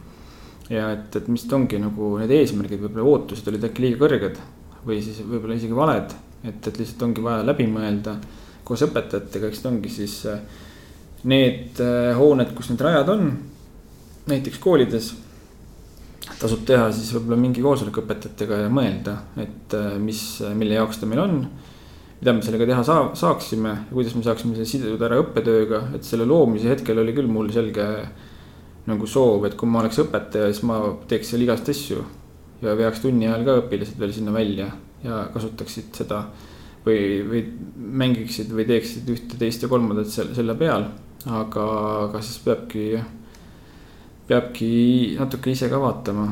[0.69, 4.37] ja et, et mis ongi nagu need eesmärgid, võib-olla ootused olid äkki liiga kõrged
[4.85, 6.13] või siis võib-olla isegi valed.
[6.43, 8.15] et, et lihtsalt ongi vaja läbi mõelda
[8.65, 10.39] koos õpetajatega, eks ta ongi siis äh,
[11.27, 13.27] need äh, hooned, kus need rajad on,
[14.31, 15.11] näiteks koolides.
[16.21, 20.23] Tasub teha siis võib-olla mingi koosolek õpetajatega ja mõelda, et äh, mis,
[20.57, 21.37] mille jaoks ta meil on
[22.21, 26.27] mida me sellega teha saa, saaksime kuidas me saaksime selle siduda ära õppetööga, et selle
[26.29, 27.87] loomise hetkel oli küll mul selge
[28.85, 30.77] nagu soov, et kui ma oleks õpetaja, siis ma
[31.09, 32.05] teeks seal igast asju.
[32.61, 34.67] ja veaks tunni ajal ka õpilased veel sinna välja
[35.01, 36.25] ja kasutaksid seda.
[36.85, 37.41] või, või
[37.77, 40.85] mängiksid või teeksid ühte, teist ja kolmandat selle, selle peal.
[41.25, 41.65] aga,
[42.05, 43.01] aga siis peabki,
[44.27, 46.27] peabki natuke ise ka vaatama,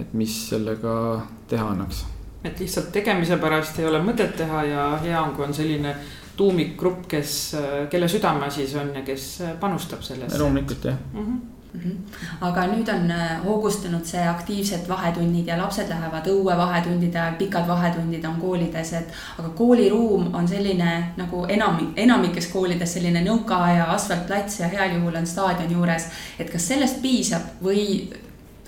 [0.00, 2.04] et mis sellega teha annaks.
[2.44, 5.96] et lihtsalt tegemise pärast ei ole mõtet teha ja hea on, kui on selline
[6.36, 7.56] tuumikgrupp, kes,
[7.90, 9.26] kelle südameasi see on ja kes
[9.60, 10.38] panustab sellesse.
[10.38, 11.20] loomulikult jah mm.
[11.20, 11.63] -hmm Mm -hmm.
[12.40, 17.66] Aga nüüd on äh, hoogustunud see aktiivsed vahetunnid ja lapsed lähevad õue vahetundide ajal, pikad
[17.68, 24.60] vahetundid on koolides, et aga kooliruum on selline nagu enam, enamikes koolides selline nõukaaja asfaltplats
[24.62, 26.08] ja heal juhul on staadion juures.
[26.38, 28.08] et kas sellest piisab või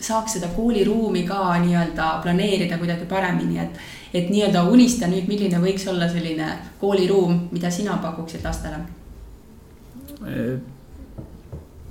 [0.01, 3.79] saaks seda kooliruumi ka nii-öelda planeerida kuidagi paremini, et,
[4.15, 8.83] et nii-öelda unista nüüd, milline võiks olla selline kooliruum, mida sina pakuksid lastele?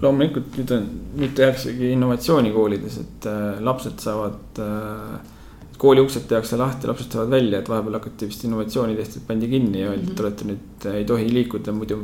[0.06, 0.89] Loomulikult nüüd on,
[1.20, 5.32] nüüd tehaksegi innovatsiooni koolides, et äh, lapsed saavad äh,.
[5.80, 9.82] kooli uksed tehakse lahti, lapsed saavad välja, et vahepeal hakati vist innovatsiooni tehti, pandi kinni
[9.82, 10.24] ja öeldi, et mhm.
[10.24, 11.99] olete nüüd, ei tohi liikuda, muidu.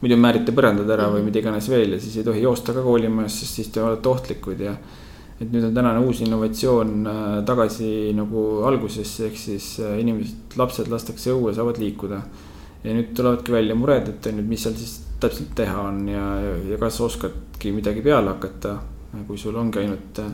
[0.00, 1.28] muidu määrite põrandad ära või mhm.
[1.28, 4.62] mida iganes veel ja siis ei tohi joosta ka koolimajas, sest siis te olete ohtlikud
[4.64, 4.76] ja.
[5.40, 10.88] et nüüd on tänane uus innovatsioon äh, tagasi nagu algusesse, ehk siis äh, inimesed, lapsed
[10.92, 12.22] lastakse õue, saavad liikuda.
[12.84, 16.24] ja nüüd tulevadki välja mured, et nüüd, mis seal siis täpselt teha on ja,
[16.70, 18.78] ja kas oskadki midagi peale hakata.
[19.26, 20.30] kui sul ongi ainult äh,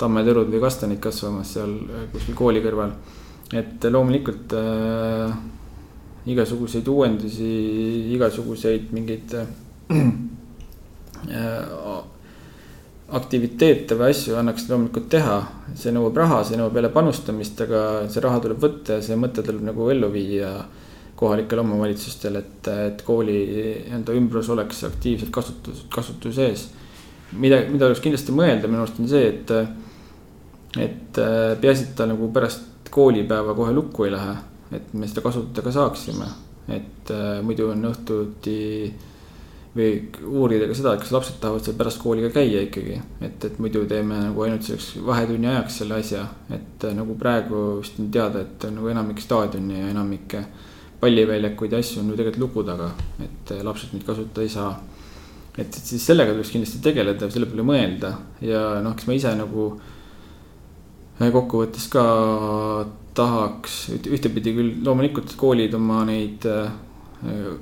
[0.00, 2.92] tammetõrud või kastanid kasvamas seal äh, kuskil kooli kõrval.
[3.52, 5.36] et loomulikult äh,
[6.26, 7.50] igasuguseid uuendusi,
[8.16, 9.44] igasuguseid mingeid äh,
[13.16, 15.38] aktiviteete või asju annaks loomulikult teha.
[15.74, 19.44] see nõuab raha, see nõuab jälle panustamist, aga see raha tuleb võtta ja see mõte
[19.46, 20.50] tuleb nagu ellu viia
[21.16, 26.68] kohalikel omavalitsustel, et, et kooli nii-öelda ümbrus oleks aktiivselt kasutus, kasutuse ees.
[27.32, 29.52] mida, mida tuleks kindlasti mõelda minu arust on see, et,
[30.84, 31.20] et
[31.62, 34.36] peaasi, et ta nagu pärast koolipäeva kohe lukku ei lähe,
[34.76, 36.28] et me seda kasutada ka saaksime.
[36.68, 37.12] et
[37.46, 38.56] muidu on õhtuti
[39.76, 39.90] või
[40.24, 43.00] uurida ka seda, et kas lapsed tahavad seal pärast kooli ka käia ikkagi.
[43.20, 48.00] et, et muidu teeme nagu ainult selleks vahetunni ajaks selle asja, et nagu praegu vist
[48.00, 50.38] on teada, et nagu enamik staadioni ja enamik
[51.00, 52.90] palliväljakuid ja asju on ju tegelikult luku taga,
[53.24, 54.70] et eh, lapsed neid kasutada ei saa.
[55.56, 58.12] et, et siis sellega tuleks kindlasti tegeleda, selle peale mõelda
[58.44, 59.68] ja noh, eks ma ise nagu
[61.20, 62.06] eh, kokkuvõttes ka
[63.16, 66.68] tahaks ühtepidi küll loomulikult koolid oma neid eh,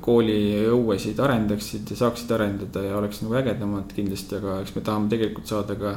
[0.03, 5.51] kooliõuesid arendaksid ja saaksid arendada ja oleks nagu ägedamad kindlasti, aga eks me tahame tegelikult
[5.51, 5.95] saada ka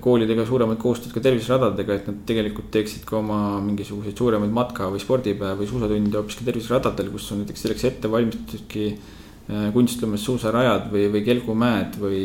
[0.00, 5.02] koolidega suuremat koostööd ka terviseradadega, et nad tegelikult teeksid ka oma mingisuguseid suuremaid matka või
[5.02, 11.04] spordipäev või suusatunde hoopiski terviseradadel, kus on näiteks selleks ette valmistatudki äh, kunstlumes suusarajad või,
[11.12, 12.24] või kelgumäed või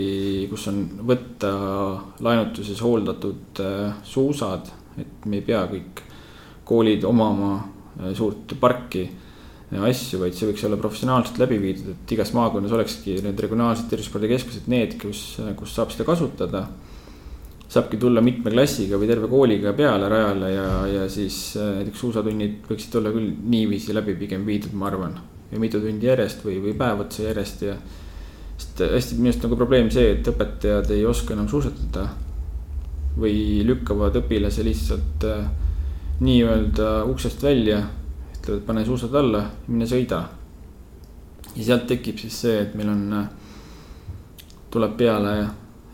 [0.52, 1.52] kus on võtta
[2.24, 6.06] laenutuses hooldatud äh, suusad, et me ei pea kõik
[6.68, 9.10] koolid omama äh, suurt parki
[9.68, 14.70] asju, vaid see võiks olla professionaalselt läbi viidud, et igas maakonnas olekski need regionaalsed tervisespordikeskused
[14.72, 16.70] need, kus, kus saab seda kasutada
[17.68, 22.62] saabki tulla mitme klassiga või terve kooliga peale rajale ja, ja siis äh, näiteks suusatunnid
[22.70, 25.18] võiksid olla küll niiviisi läbi pigem viidud, ma arvan.
[25.52, 27.76] ja mitu tundi järjest või, või päev otsa järjest ja.
[28.58, 32.08] sest hästi minu arust nagu probleem see, et õpetajad ei oska enam suusatada.
[33.18, 35.44] või lükkavad õpilase lihtsalt äh,
[36.22, 37.82] nii-öelda uksest välja,
[38.38, 40.24] ütlevad, pane suusad alla, mine sõida.
[41.56, 43.30] ja sealt tekib siis see, et meil on, äh,
[44.72, 45.38] tuleb peale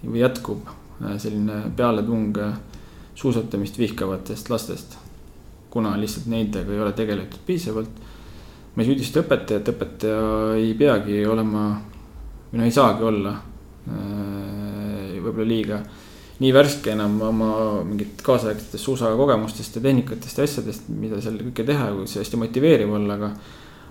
[0.06, 0.83] või jätkub
[1.18, 2.54] selline pealetung äh,
[3.16, 4.98] suusatamist vihkavatest lastest.
[5.70, 7.89] kuna lihtsalt nendega ei ole tegeletud piisavalt.
[8.76, 11.66] ma ei süüdista õpetajat, õpetaja ei peagi olema
[12.52, 13.34] või noh, ei saagi olla
[13.89, 15.84] äh, võib-olla liiga
[16.44, 17.50] nii värske enam oma
[17.88, 23.20] mingit kaasaegsetest suusakogemustest ja tehnikatest ja asjadest, mida seal kõike teha, see hästi motiveeriv olla,
[23.20, 23.30] aga.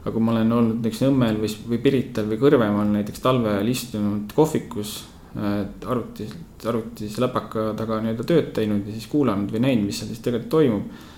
[0.03, 3.69] aga kui ma olen olnud näiteks Nõmmel või, või Pirital või Kõrvemaal näiteks talve ajal
[3.71, 4.97] istunud kohvikus
[5.35, 6.35] arvutis,
[6.69, 10.53] arvutis läpaka taga nii-öelda tööd teinud ja siis kuulanud või näinud, mis seal siis tegelikult
[10.53, 11.09] toimub.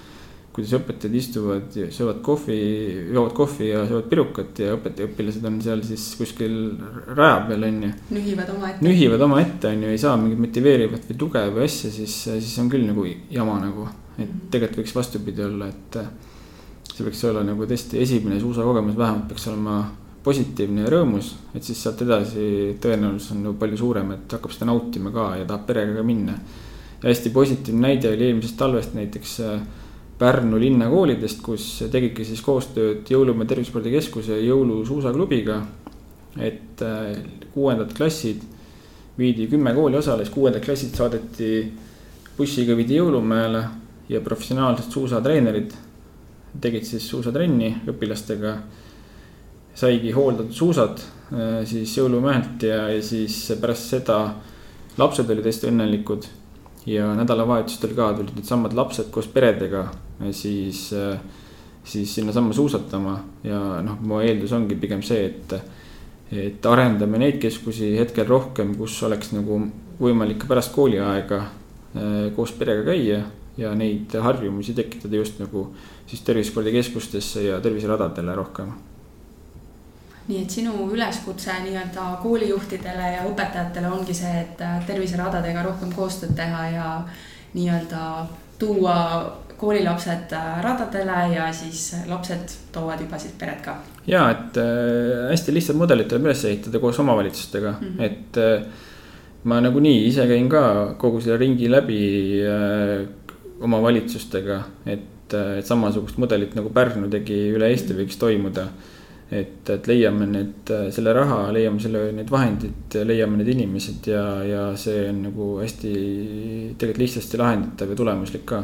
[0.55, 2.57] kuidas õpetajad istuvad ja söövad kohvi,
[3.11, 6.55] joovad kohvi ja söövad pirukat ja õpetaja, õpilased on seal siis kuskil
[7.09, 7.91] raja peal, on ju.
[8.15, 8.87] nühivad omaette.
[8.87, 12.71] nühivad omaette, on ju, ei saa mingit motiveerivat või tuge või asja, siis, siis on
[12.71, 13.89] küll nagu jama nagu.
[14.15, 15.99] et tegelikult võiks vastupidi olla, et
[16.95, 19.81] see võiks olla nagu tõesti esimene suusakogemus vähemalt peaks olema
[20.25, 22.45] positiivne ja rõõmus, et siis sealt edasi
[22.81, 26.39] tõenäosus on ju palju suurem, et hakkab seda nautima ka ja tahab perega ka minna.
[27.03, 29.61] ja hästi positiivne näide oli eelmisest talvest näiteks äh,
[30.18, 35.62] Pärnu linnakoolidest, kus tegidki siis koostööd Jõulumäe Tervisespordikeskuse jõulusuusaklubiga.
[36.41, 37.16] et äh,
[37.55, 38.43] kuuendad klassid
[39.18, 41.72] viidi, kümme kooli osales, kuuendad klassid saadeti
[42.37, 43.64] bussiga viidi Jõulumäele
[44.09, 45.75] ja professionaalsed suusatreenerid
[46.61, 48.57] tegid siis suusatrenni õpilastega
[49.75, 54.18] saigi hooldatud suusad äh, siis jõulumehelt ja, ja siis pärast seda
[54.99, 56.29] lapsed olid hästi õnnelikud.
[56.87, 61.18] ja nädalavahetustel ka tulid needsamad lapsed koos peredega äh, siis, äh,
[61.85, 65.57] siis sinnasamma suusatama ja noh, mu eeldus ongi pigem see, et.
[66.35, 69.59] et arendame neid keskusi hetkel rohkem, kus oleks nagu
[70.01, 71.43] võimalik ka pärast kooliaega
[72.35, 73.20] koos perega käia
[73.61, 75.68] ja neid harjumusi tekitada just nagu
[76.09, 78.72] siis tervisespordikeskustesse ja terviseradadele rohkem
[80.29, 86.33] nii et sinu üleskutse nii-öelda koolijuhtidele ja õpetajatele ongi see, et äh, terviseradadega rohkem koostööd
[86.37, 86.87] teha ja
[87.55, 88.05] nii-öelda
[88.59, 88.97] tuua
[89.61, 93.77] koolilapsed äh, radadele ja siis lapsed toovad juba siis pered ka.
[94.07, 98.03] ja, et äh, hästi lihtsad mudelid tuleb üles ehitada koos omavalitsustega mm, -hmm.
[98.09, 98.91] et äh,
[99.45, 102.01] ma nagunii ise käin ka kogu selle ringi läbi
[102.49, 103.05] äh,
[103.61, 108.68] omavalitsustega, et, äh, et samasugust mudelit nagu Pärnu tegi üle Eesti võiks toimuda
[109.35, 114.62] et, et leiame need, selle raha, leiame selle, need vahendid, leiame need inimesed ja, ja
[114.78, 115.93] see on nagu hästi
[116.78, 118.62] tegelikult lihtsasti lahendatav ja tulemuslik ka.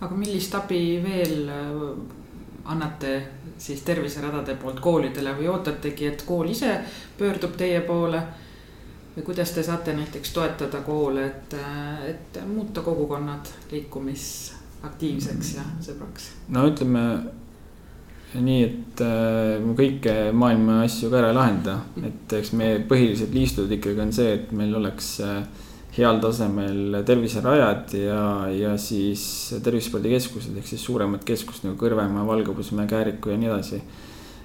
[0.00, 1.80] aga millist abi veel äh,
[2.72, 3.16] annate
[3.60, 6.78] siis terviseradade poolt koolidele või ootategi, et kool ise
[7.18, 8.22] pöördub teie poole?
[9.10, 11.54] või kuidas te saate näiteks toetada koole, et,
[12.06, 16.30] et muuta kogukonnad liikumisaktiivseks ja sõbraks?
[16.48, 17.02] no ütleme
[18.38, 21.76] nii, et äh, kõike maailma asju ka ära ei lahenda,
[22.06, 25.40] et eks meie põhilised liistud ikkagi on see, et meil oleks äh,
[25.96, 28.22] heal tasemel terviserajad ja,
[28.54, 29.22] ja siis
[29.64, 33.80] tervisespordikeskused ehk siis suuremad keskused nagu Kõrvemaa, Valgepusmäe, Kääriku ja nii edasi.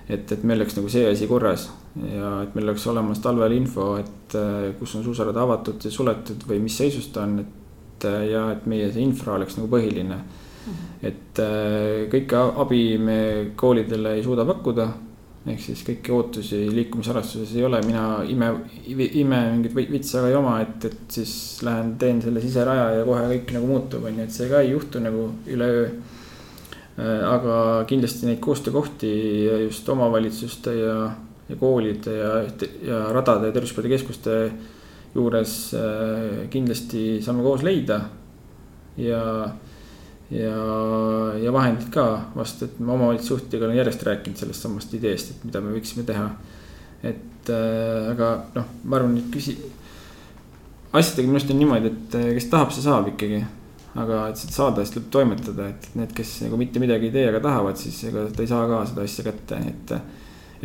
[0.10, 1.68] et, et meil oleks nagu see asi korras
[1.98, 6.42] ja et meil oleks olemas talvel info, et äh, kus on suusarada avatud ja suletud
[6.50, 7.62] või mis seisus ta on, et
[8.06, 10.18] ja et meie see infra oleks nagu põhiline
[11.06, 13.18] et äh, kõike abi me
[13.58, 14.88] koolidele ei suuda pakkuda.
[15.46, 18.48] ehk siis kõiki ootusi liikumisharrastuses ei ole, mina ime,
[18.90, 23.28] ime mingit vitsa ka ei oma, et, et siis lähen teen selle siseraja ja kohe
[23.30, 25.92] kõik nagu muutub, on ju, et see ka ei juhtu nagu üleöö.
[26.96, 29.12] Äh, aga kindlasti neid koostöökohti
[29.68, 30.98] just omavalitsuste ja,
[31.50, 32.32] ja koolide ja,
[32.88, 34.40] ja radade ja tervisespordikeskuste
[35.16, 38.00] juures äh, kindlasti saame koos leida
[38.98, 39.22] ja
[40.34, 40.58] ja,
[41.42, 42.06] ja vahendid ka
[42.36, 46.30] vast, et ma omavalitsusjuhtidega olen järjest rääkinud sellest samast ideest, et mida me võiksime teha.
[47.06, 49.60] et äh, aga noh, ma arvan, et küsi-,
[50.96, 53.44] asjadega minu arust on niimoodi, et kes tahab, see saab ikkagi.
[53.96, 57.28] aga et seda saada, siis tuleb toimetada, et need, kes nagu mitte midagi ei tee,
[57.30, 59.94] aga tahavad, siis ega ta ei saa ka seda asja kätte, et.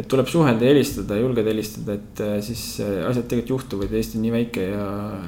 [0.00, 4.24] et tuleb suhelda ja helistada, julgeda helistada, et siis asjad tegelikult juhtuvad ja Eesti on
[4.24, 4.86] nii väike ja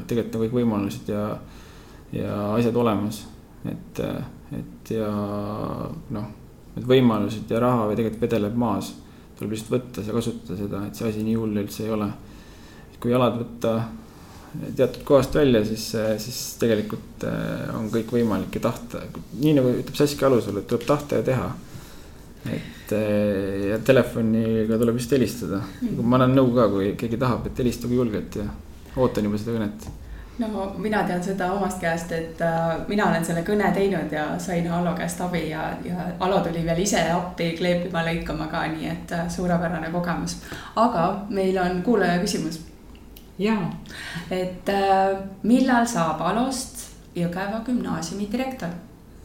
[0.09, 1.27] tegelikult on kõik võimalused ja,
[2.17, 3.21] ja asjad olemas.
[3.71, 4.03] Et,
[4.59, 5.09] et ja
[6.11, 6.29] noh,
[6.75, 8.93] need võimalused ja raha või tegelikult vedeleb maas.
[9.39, 12.13] tuleb lihtsalt võtta ja kasutada seda, et see asi nii hull üldse ei ole.
[13.03, 13.73] kui jalad võtta
[14.77, 15.85] teatud kohast välja, siis,
[16.23, 19.01] siis tegelikult äh, on kõik võimalik ja tahta,
[19.41, 21.49] nii nagu ütleb Saskia Alusalu, et tuleb tahta ja teha.
[22.53, 25.63] et äh, ja telefoniga tuleb just helistada,
[26.03, 28.47] ma annan nõu ka, kui keegi tahab, et helistage julgelt ja
[28.97, 29.89] ootan juba seda kõnet
[30.43, 34.69] no mina tean seda omast käest, et äh, mina olen selle kõne teinud ja sain
[34.73, 39.17] Alo käest abi ja, ja Alo tuli veel ise appi kleepima, lõikama ka, nii et
[39.17, 40.39] äh, suurepärane kogemus.
[40.77, 42.61] aga meil on kuulaja küsimus
[43.39, 43.71] jaa.
[44.31, 48.73] et äh, millal saab Alost Jõgeva gümnaasiumi direktor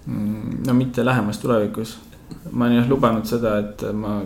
[0.05, 0.63] mm,?
[0.67, 1.97] no mitte lähemas tulevikus.
[2.51, 4.19] ma olen jah lubanud seda, et ma,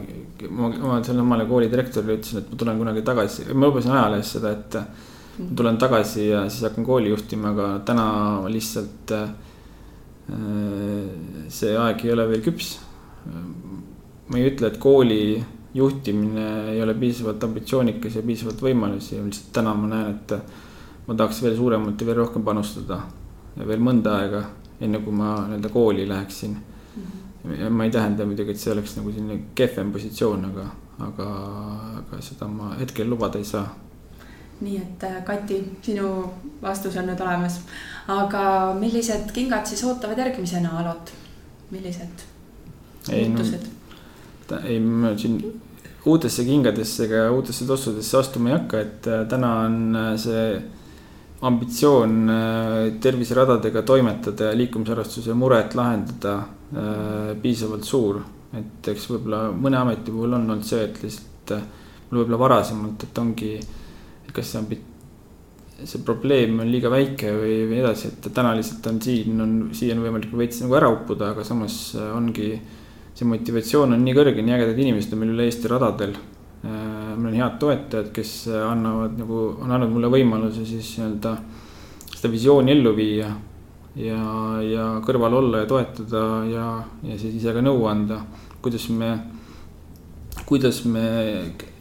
[0.50, 4.32] ma, ma sellele omale kooli direktorile ütlesin, et ma tulen kunagi tagasi, ma lubasin ajalehes
[4.38, 4.78] seda, et
[5.56, 8.06] tulen tagasi ja siis hakkan kooli juhtima, aga täna
[8.52, 9.30] lihtsalt äh,
[11.52, 12.80] see aeg ei ole veel küps.
[14.32, 19.74] ma ei ütle, et kooli juhtimine ei ole piisavalt ambitsioonikas ja piisavalt võimalusi lihtsalt täna
[19.78, 20.34] ma näen, et
[21.08, 23.02] ma tahaks veel suuremalt ja veel rohkem panustada.
[23.56, 24.44] ja veel mõnda aega,
[24.80, 27.04] enne kui ma nii-öelda kooli läheksin mm.
[27.44, 27.70] -hmm.
[27.70, 30.68] ma ei tähenda muidugi, et see oleks nagu selline kehvem positsioon, aga,
[31.08, 31.28] aga,
[32.00, 33.68] aga seda ma hetkel lubada ei saa.
[34.62, 36.10] Nii et äh, Kati, sinu
[36.62, 37.60] vastus on nüüd olemas,
[38.12, 38.44] aga
[38.78, 41.14] millised kingad siis ootavad järgmisena Alot,
[41.74, 42.26] millised
[43.10, 44.60] muutused no.?
[44.68, 45.38] ei, ma siin
[46.12, 50.46] uutesse kingadesse ega uutesse tossudesse astuma ei hakka, et äh, täna on äh, see
[51.42, 52.30] ambitsioon
[53.02, 56.36] terviseradadega toimetada ja liikumisharrastuse muret lahendada
[57.42, 58.20] piisavalt suur.
[58.54, 61.56] et eks võib-olla mõne ameti puhul on olnud see, et lihtsalt
[62.12, 63.52] võib-olla varasemalt, et ongi,
[64.36, 64.82] kas see ambi-,
[65.84, 69.96] see probleem on liiga väike või, või edasi, et täna lihtsalt on siin on, siia
[69.98, 71.80] on võimalik veits nagu ära uppuda, aga samas
[72.12, 72.54] ongi
[73.16, 76.16] see motivatsioon on nii kõrge, nii ägedad inimesed on meil üle Eesti radadel.
[76.62, 81.36] Äh, meil on head toetajad, kes annavad nagu, on andnud mulle võimaluse siis nii-öelda
[82.16, 83.32] seda visiooni ellu viia.
[83.96, 84.18] ja,
[84.64, 86.66] ja kõrval olla ja toetada ja,
[87.04, 88.22] ja siis ise ka nõu anda,
[88.64, 89.10] kuidas me,
[90.48, 91.02] kuidas me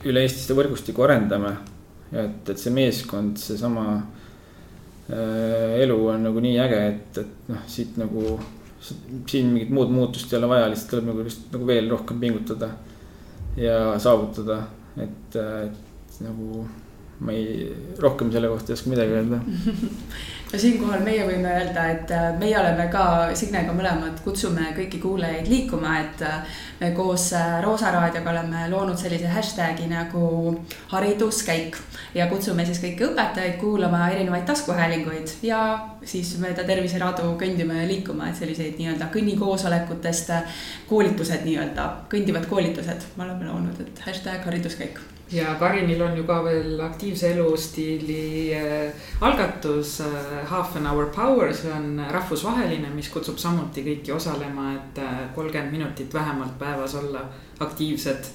[0.08, 1.54] üle Eesti seda võrgustikku arendame.
[2.12, 3.86] Et, et see meeskond, seesama
[5.10, 8.38] äh, elu on nagu nii äge, et, et noh, siit nagu
[8.80, 12.70] siin mingit muud muutust ei ole vaja, lihtsalt tuleb nagu lihtsalt nagu veel rohkem pingutada
[13.60, 14.62] ja saavutada,
[14.96, 16.64] et, et nagu
[17.20, 19.40] ma ei, rohkem selle kohta ei oska midagi öelda.
[20.50, 23.02] No siinkohal meie võime öelda, et äh, meie oleme ka
[23.38, 28.98] Signega mõlemad, kutsume kõiki kuulajaid liikuma, et äh, me koos äh, Roosa raadioga oleme loonud
[28.98, 30.56] sellise hashtag'i nagu
[30.90, 31.78] hariduskäik.
[32.18, 35.60] ja kutsume siis kõiki õpetajaid kuulama erinevaid taskuhäälinguid ja
[36.02, 40.34] siis mööda terviseradu kõndima ja liikuma, et selliseid nii-öelda kõnnikoosolekutest
[40.90, 44.98] koolitused nii-öelda, kõndivad koolitused, me oleme loonud, et hashtag hariduskäik
[45.32, 50.06] ja Karinil on ju ka veel aktiivse elustiili äh, algatus äh,
[50.46, 55.72] Half an hour power, see on rahvusvaheline, mis kutsub samuti kõiki osalema, et äh, kolmkümmend
[55.72, 57.24] minutit vähemalt päevas olla
[57.60, 58.32] aktiivsed.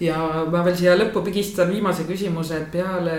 [0.00, 0.16] ja
[0.50, 3.16] ma veel siia lõppu pigistan viimase küsimuse, et peale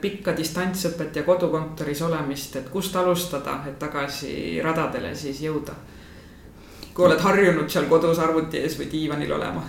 [0.00, 5.74] pikka distantsõpet ja kodukontoris olemist, et kust alustada, et tagasi radadele siis jõuda?
[6.96, 9.62] kui oled harjunud seal kodus arvuti ees või diivanil olema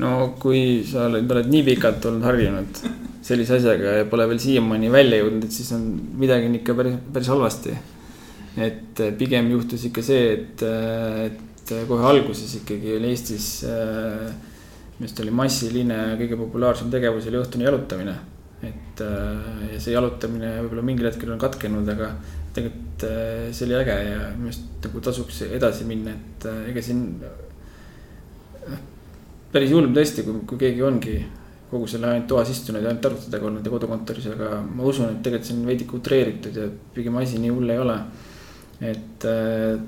[0.00, 2.80] no kui sa oled, oled nii pikalt olnud harjunud
[3.22, 5.84] sellise asjaga ja pole veel siiamaani välja jõudnud, et siis on
[6.18, 7.76] midagi on ikka päris, päris halvasti.
[8.56, 15.06] et eh, pigem juhtus ikka see, et, eh, et kohe alguses ikkagi oli Eestis minu
[15.06, 18.16] arust oli massiline kõige populaarsem tegevus oli õhtune jalutamine.
[18.62, 22.12] et ja see jalutamine võib-olla mingil hetkel on katkenud, aga
[22.54, 23.06] tegelikult
[23.56, 27.06] see oli äge ja minu arust nagu tasuks edasi minna, et ega siin
[29.52, 31.16] päris julm tõesti, kui, kui keegi ongi
[31.72, 35.22] kogu selle ainult toas istunud ja ainult arvutitega olnud ja kodukontoris, aga ma usun, et
[35.24, 37.96] tegelikult see on veidike utreeritud ja pigem asi nii hull ei ole.
[38.82, 39.80] et äh,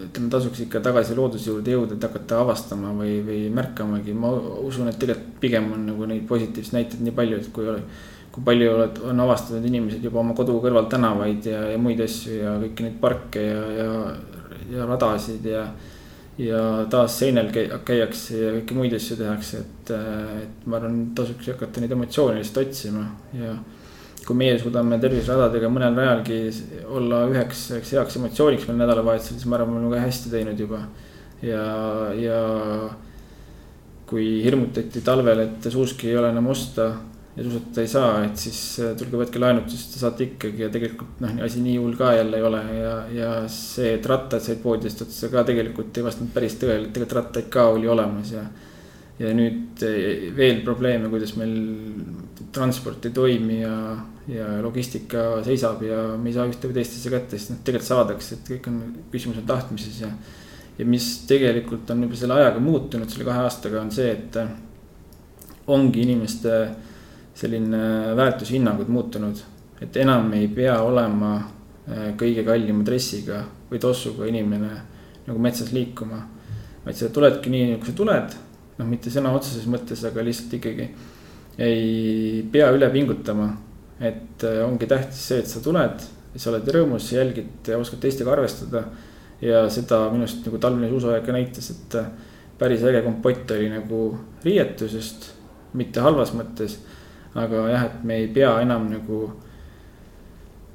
[0.00, 4.30] ütleme, tasuks ikka tagasi looduse juurde jõuda, et hakata avastama või, või märkamagi, ma
[4.64, 7.80] usun, et tegelikult pigem on nagu neid positiivseid näiteid nii palju, et kui.
[8.36, 8.72] kui palju
[9.08, 12.98] on avastanud inimesed juba oma kodu kõrval tänavaid ja, ja muid asju ja kõiki neid
[13.00, 13.86] parke ja, ja,
[14.74, 15.62] ja radasid ja
[16.38, 16.60] ja
[16.92, 19.92] taas seinal käiakse ja kõiki muid asju tehakse, et,
[20.42, 23.06] et ma arvan, tasuks hakata neid emotsioone lihtsalt otsima
[23.36, 23.54] ja.
[24.26, 26.38] kui meie suudame terviseradadega mõnel rajalgi
[26.98, 30.60] olla üheks, üheks heaks emotsiooniks meil nädalavahetusel, siis ma arvan, me oleme väga hästi teinud
[30.60, 30.82] juba.
[31.46, 31.66] ja,
[32.20, 32.40] ja
[34.06, 36.90] kui hirmutati talvel, et suuski ei ole enam osta
[37.36, 40.70] ja suusatada ei saa, et siis äh, tulge võtke laenud, siis te saate ikkagi ja
[40.72, 44.62] tegelikult noh, asi nii hull ka jälle ei ole ja, ja see, et rattad said
[44.62, 48.46] poodidest otsa ka tegelikult ei vastanud päris tõele, et tegelikult rattaid ka oli olemas ja.
[49.20, 51.52] ja nüüd äh, veel probleeme, kuidas meil
[52.56, 53.76] transport ei toimi ja,
[54.32, 57.90] ja logistika seisab ja me ei saa ühte või teist asja kätte, sest noh, tegelikult
[57.90, 58.80] saadakse, et kõik on,
[59.12, 60.12] küsimus on tahtmises ja.
[60.80, 64.56] ja mis tegelikult on juba selle ajaga muutunud, selle kahe aastaga on see, et äh,
[65.76, 66.60] ongi inimeste
[67.36, 69.36] selline väärtushinnangud muutunud.
[69.80, 74.70] et enam ei pea olema äh, kõige kallima dressiga või tossuga inimene
[75.26, 76.22] nagu metsas liikuma.
[76.84, 78.36] vaid sa tuledki nii, nagu sa tuled,
[78.78, 80.88] noh, mitte sõna otseses mõttes, aga lihtsalt ikkagi
[81.58, 83.50] ei pea üle pingutama.
[84.00, 88.32] et äh, ongi tähtis see, et sa tuled, sa oled rõõmus, jälgid ja oskad teistega
[88.32, 88.84] arvestada.
[89.40, 92.12] ja seda minu arust nagu talvine suusaaeg ka näitas, et äh,
[92.58, 94.04] päris äge kompott oli nagu
[94.44, 95.34] riietusest,
[95.76, 96.78] mitte halvas mõttes
[97.36, 99.20] aga jah, et me ei pea enam nagu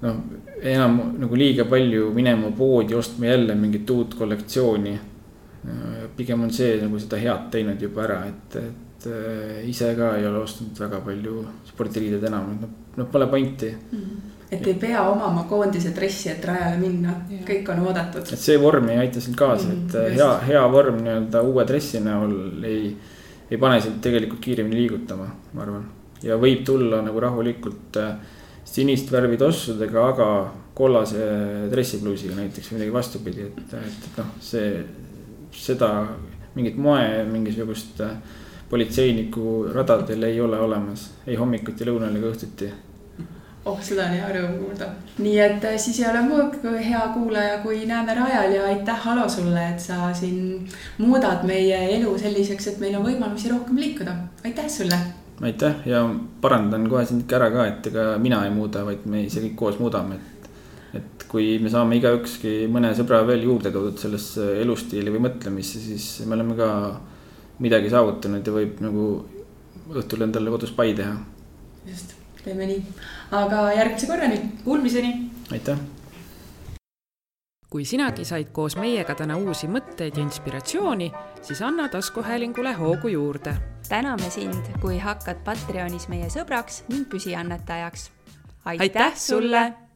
[0.01, 0.18] noh,
[0.62, 4.99] enam nagu liiga palju minema poodi ostma jälle mingit uut kollektsiooni.
[6.16, 10.26] pigem on see nagu seda head teinud juba ära, et, et äh, ise ka ei
[10.26, 13.99] ole ostnud väga palju spordiriideid enam, et noh, noh pole pointi mm.
[13.99, 17.14] -hmm et ei pea omama koondise dressi, et rajale minna,
[17.47, 18.34] kõik on oodatud.
[18.34, 20.18] et see vorm ei aita sind kaasa mm, et just.
[20.18, 22.97] hea, hea vorm nii-öelda uue dressi näol ei,
[23.47, 25.86] ei pane sind tegelikult kiiremini liigutama, ma arvan
[26.24, 28.11] ja võib tulla nagu rahulikult äh,
[28.65, 30.28] sinist värvi tossudega, aga
[30.78, 31.26] kollase
[31.72, 34.69] dressipluusiga näiteks või midagi vastupidi, et, et, et noh, see,
[35.55, 35.91] seda
[36.55, 38.15] mingit moe, mingisugust äh,
[38.72, 42.69] politseiniku radadel ei ole olemas ei hommikuti, lõunal ega õhtuti
[43.65, 44.91] oh, seda on hea rõõm kuulda.
[45.19, 49.07] nii et äh, siis ei ole muud kui hea kuulaja, kui näeme rajal ja aitäh,
[49.13, 50.69] Alo sulle, et sa siin
[51.01, 54.15] muudad meie elu selliseks, et meil on võimalusi rohkem liikuda.
[54.45, 54.99] aitäh sulle
[55.42, 56.04] aitäh ja
[56.42, 59.56] parandan kohe sind ikka ära ka, et ega mina ei muuda, vaid me ise kõik
[59.58, 60.50] koos muudame, et.
[61.02, 66.08] et kui me saame igaükski mõne sõbra veel juurde toodud sellesse elustiili või mõtlemisse, siis
[66.28, 66.72] me oleme ka
[67.64, 69.06] midagi saavutanud ja võib nagu
[69.92, 71.16] õhtul endale kodus pai teha.
[71.88, 72.14] just,
[72.44, 72.84] teeme nii,
[73.39, 75.16] aga järgmise korrani, kuulmiseni.
[75.52, 76.01] aitäh
[77.72, 81.07] kui sinagi said koos meiega täna uusi mõtteid ja inspiratsiooni,
[81.41, 83.55] siis anna taskuhäälingule hoogu juurde.
[83.89, 88.11] täname sind, kui hakkad Patreonis meie sõbraks ning püsiannetajaks.
[88.65, 89.74] aitäh sulle